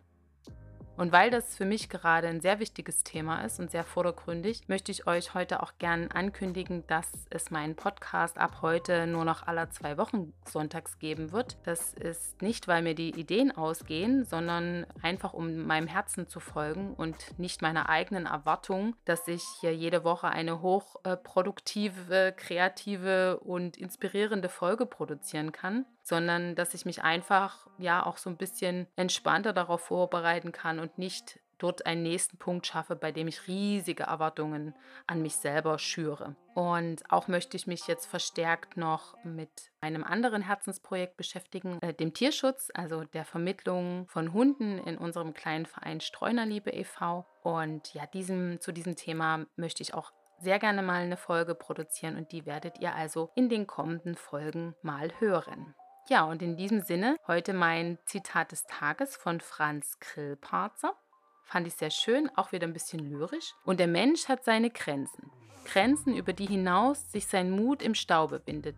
Und 0.98 1.12
weil 1.12 1.32
das 1.32 1.56
für 1.56 1.66
mich 1.66 1.90
gerade 1.90 2.28
ein 2.28 2.42
sehr 2.42 2.60
wichtiges 2.60 3.04
Thema 3.04 3.44
ist 3.44 3.60
und 3.60 3.72
sehr 3.72 3.84
vordergründig, 3.84 4.68
möchte 4.68 4.92
ich 4.92 5.08
euch 5.08 5.34
heute 5.34 5.64
auch 5.64 5.74
gern 5.80 6.10
ankündigen, 6.12 6.86
dass 6.88 7.10
es 7.30 7.50
meinen 7.50 7.76
Podcast 7.76 8.38
ab 8.38 8.58
heute 8.62 9.08
nur 9.08 9.26
noch 9.26 9.48
alle 9.48 9.70
zwei 9.70 9.98
Wochen 9.98 10.34
sonntags 10.46 11.00
geben 11.00 11.32
wird. 11.32 11.58
Das 11.64 11.94
ist 11.94 12.42
nicht, 12.42 12.68
weil 12.68 12.84
mir 12.84 12.94
die 12.94 13.18
Ideen 13.20 13.56
ausgehen, 13.56 14.26
sondern 14.26 14.86
einfach 15.02 15.34
um 15.34 15.66
meinem 15.66 15.88
Herzen 15.88 16.28
zu 16.28 16.40
folgen 16.40 16.94
und 16.94 17.40
nicht 17.40 17.62
meiner 17.62 17.90
eigenen 17.90 18.26
Erwartung, 18.26 18.96
dass 19.06 19.28
ich 19.28 19.44
hier 19.60 19.76
jede 19.76 20.04
Woche 20.04 20.28
eine 20.28 20.62
hochproduktive, 20.62 22.34
kreative 22.36 23.40
und 23.40 23.78
inspirierende 23.78 24.50
Folge 24.50 24.86
produzieren 24.86 25.52
kann, 25.52 25.86
sondern 26.12 26.56
dass 26.56 26.74
ich 26.74 26.84
mich 26.84 27.04
einfach 27.04 27.68
ja 27.78 28.06
auch 28.06 28.18
so 28.18 28.30
ein 28.30 28.36
bisschen 28.36 28.86
entspannter 28.98 29.54
darauf 29.54 29.80
vorbereiten 29.80 30.52
kann 30.52 30.78
und 30.78 30.98
nicht 30.98 31.40
dort 31.58 31.86
einen 31.86 32.04
nächsten 32.04 32.38
Punkt 32.38 32.68
schaffe, 32.68 32.98
bei 32.98 33.14
dem 33.14 33.30
ich 33.30 33.48
riesige 33.48 34.04
Erwartungen 34.04 34.76
an 35.08 35.22
mich 35.22 35.38
selber 35.38 35.80
schüre. 35.80 36.36
Und 36.54 37.10
auch 37.10 37.30
möchte 37.30 37.56
ich 37.56 37.66
mich 37.66 37.88
jetzt 37.88 38.08
verstärkt 38.08 38.76
noch 38.76 39.16
mit 39.24 39.72
einem 39.80 40.04
anderen 40.04 40.42
Herzensprojekt 40.42 41.16
beschäftigen, 41.16 41.80
äh, 41.82 41.94
dem 41.94 42.14
Tierschutz, 42.14 42.72
also 42.74 43.06
der 43.06 43.24
Vermittlung 43.24 44.06
von 44.10 44.34
Hunden 44.34 44.80
in 44.80 44.98
unserem 44.98 45.34
kleinen 45.34 45.66
Verein 45.66 46.02
Streunerliebe 46.02 46.72
e.V. 46.72 47.26
Und 47.42 47.94
ja, 47.94 48.06
diesem, 48.06 48.60
zu 48.60 48.74
diesem 48.74 48.98
Thema 48.98 49.46
möchte 49.56 49.82
ich 49.82 49.94
auch 49.94 50.12
sehr 50.40 50.60
gerne 50.60 50.82
mal 50.82 51.04
eine 51.04 51.18
Folge 51.18 51.56
produzieren 51.56 52.18
und 52.18 52.34
die 52.34 52.46
werdet 52.46 52.80
ihr 52.80 52.96
also 52.96 53.30
in 53.36 53.48
den 53.48 53.66
kommenden 53.66 54.16
Folgen 54.16 54.76
mal 54.82 55.12
hören. 55.20 55.76
Ja, 56.10 56.26
und 56.26 56.42
in 56.42 56.58
diesem 56.58 56.82
Sinne 56.82 57.18
heute 57.28 57.54
mein 57.54 57.98
Zitat 58.06 58.52
des 58.52 58.66
Tages 58.66 59.16
von 59.16 59.40
Franz 59.40 59.98
Krillparzer. 60.00 60.96
Fand 61.44 61.68
ich 61.68 61.76
sehr 61.76 61.92
schön, 61.92 62.30
auch 62.36 62.52
wieder 62.52 62.68
ein 62.68 62.74
bisschen 62.74 63.00
lyrisch. 63.00 63.54
Und 63.64 63.80
der 63.80 63.88
Mensch 63.88 64.28
hat 64.28 64.44
seine 64.44 64.72
Grenzen. 64.72 65.32
Grenzen, 65.66 66.16
über 66.16 66.34
die 66.34 66.48
hinaus 66.48 67.12
sich 67.12 67.28
sein 67.28 67.52
Mut 67.52 67.82
im 67.82 67.94
Staube 67.94 68.40
bindet, 68.40 68.78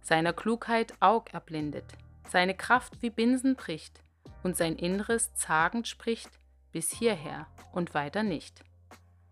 seiner 0.00 0.32
Klugheit 0.32 0.94
Aug 1.00 1.32
erblindet, 1.32 1.84
seine 2.28 2.54
Kraft 2.54 3.02
wie 3.02 3.10
Binsen 3.10 3.56
bricht 3.56 4.00
und 4.42 4.56
sein 4.56 4.76
Inneres 4.76 5.34
zagend 5.34 5.88
spricht, 5.88 6.30
bis 6.70 6.90
hierher 6.90 7.48
und 7.72 7.92
weiter 7.92 8.22
nicht. 8.22 8.62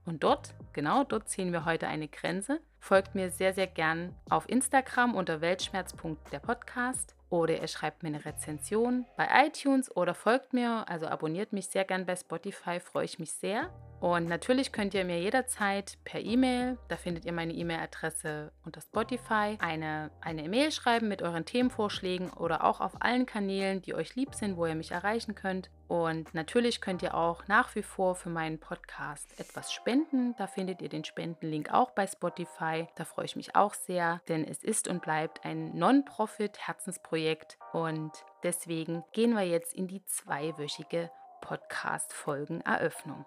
Und 0.04 0.24
dort, 0.24 0.54
genau 0.72 1.04
dort 1.04 1.28
ziehen 1.28 1.52
wir 1.52 1.64
heute 1.64 1.86
eine 1.86 2.08
Grenze. 2.08 2.60
Folgt 2.84 3.14
mir 3.14 3.30
sehr, 3.30 3.54
sehr 3.54 3.66
gern 3.66 4.14
auf 4.28 4.46
Instagram 4.46 5.14
unter 5.14 5.40
weltschmerz.der 5.40 6.38
Podcast 6.38 7.16
oder 7.30 7.58
ihr 7.58 7.66
schreibt 7.66 8.02
mir 8.02 8.10
eine 8.10 8.26
Rezension 8.26 9.06
bei 9.16 9.26
iTunes 9.46 9.90
oder 9.96 10.14
folgt 10.14 10.52
mir, 10.52 10.84
also 10.86 11.06
abonniert 11.06 11.54
mich 11.54 11.68
sehr 11.68 11.86
gern 11.86 12.04
bei 12.04 12.14
Spotify, 12.14 12.80
freue 12.80 13.06
ich 13.06 13.18
mich 13.18 13.32
sehr. 13.32 13.70
Und 14.00 14.28
natürlich 14.28 14.70
könnt 14.70 14.92
ihr 14.92 15.06
mir 15.06 15.18
jederzeit 15.18 15.96
per 16.04 16.20
E-Mail, 16.20 16.76
da 16.88 16.96
findet 16.98 17.24
ihr 17.24 17.32
meine 17.32 17.54
E-Mail-Adresse 17.54 18.52
unter 18.66 18.82
Spotify, 18.82 19.56
eine 19.60 20.10
eine 20.20 20.44
E-Mail 20.44 20.70
schreiben 20.70 21.08
mit 21.08 21.22
euren 21.22 21.46
Themenvorschlägen 21.46 22.34
oder 22.34 22.64
auch 22.64 22.82
auf 22.82 23.00
allen 23.00 23.24
Kanälen, 23.24 23.80
die 23.80 23.94
euch 23.94 24.14
lieb 24.14 24.34
sind, 24.34 24.58
wo 24.58 24.66
ihr 24.66 24.74
mich 24.74 24.90
erreichen 24.90 25.34
könnt. 25.34 25.70
Und 25.88 26.34
natürlich 26.34 26.80
könnt 26.80 27.02
ihr 27.02 27.14
auch 27.14 27.46
nach 27.46 27.74
wie 27.74 27.82
vor 27.82 28.14
für 28.14 28.30
meinen 28.30 28.58
Podcast 28.58 29.38
etwas 29.38 29.72
spenden. 29.72 30.34
Da 30.36 30.46
findet 30.46 30.80
ihr 30.80 30.88
den 30.88 31.04
Spendenlink 31.04 31.72
auch 31.72 31.90
bei 31.90 32.06
Spotify. 32.06 32.88
Da 32.96 33.04
freue 33.04 33.26
ich 33.26 33.36
mich 33.36 33.54
auch 33.54 33.74
sehr, 33.74 34.20
denn 34.28 34.44
es 34.44 34.64
ist 34.64 34.88
und 34.88 35.02
bleibt 35.02 35.44
ein 35.44 35.76
Non-Profit-Herzensprojekt. 35.76 37.58
Und 37.72 38.12
deswegen 38.42 39.04
gehen 39.12 39.34
wir 39.34 39.42
jetzt 39.42 39.74
in 39.74 39.86
die 39.86 40.04
zweiwöchige 40.04 41.10
Podcast-Folgen-Eröffnung. 41.42 43.26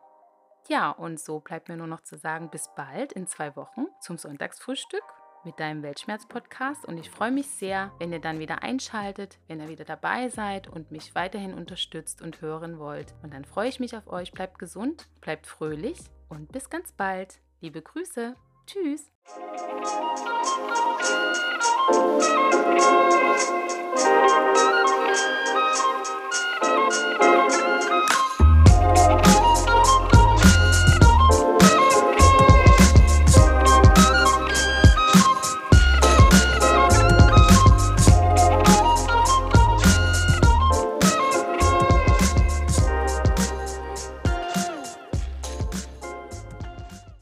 Ja, 0.67 0.91
und 0.91 1.19
so 1.19 1.39
bleibt 1.39 1.69
mir 1.69 1.77
nur 1.77 1.87
noch 1.87 2.01
zu 2.01 2.17
sagen, 2.17 2.49
bis 2.49 2.69
bald 2.75 3.13
in 3.13 3.27
zwei 3.27 3.55
Wochen 3.55 3.85
zum 4.01 4.17
Sonntagsfrühstück 4.17 5.03
mit 5.47 5.61
deinem 5.61 5.81
Weltschmerz-Podcast 5.81 6.83
und 6.83 6.97
ich 6.97 7.09
freue 7.09 7.31
mich 7.31 7.47
sehr, 7.47 7.93
wenn 7.99 8.11
ihr 8.11 8.19
dann 8.19 8.37
wieder 8.39 8.63
einschaltet, 8.63 9.39
wenn 9.47 9.61
ihr 9.61 9.69
wieder 9.69 9.85
dabei 9.85 10.27
seid 10.27 10.67
und 10.67 10.91
mich 10.91 11.15
weiterhin 11.15 11.53
unterstützt 11.53 12.21
und 12.21 12.41
hören 12.41 12.79
wollt. 12.79 13.15
Und 13.23 13.33
dann 13.33 13.45
freue 13.45 13.69
ich 13.69 13.79
mich 13.79 13.95
auf 13.95 14.07
euch. 14.07 14.33
Bleibt 14.33 14.59
gesund, 14.59 15.07
bleibt 15.21 15.47
fröhlich 15.47 15.99
und 16.27 16.51
bis 16.51 16.69
ganz 16.69 16.91
bald. 16.91 17.39
Liebe 17.61 17.81
Grüße. 17.81 18.35
Tschüss. 18.65 19.09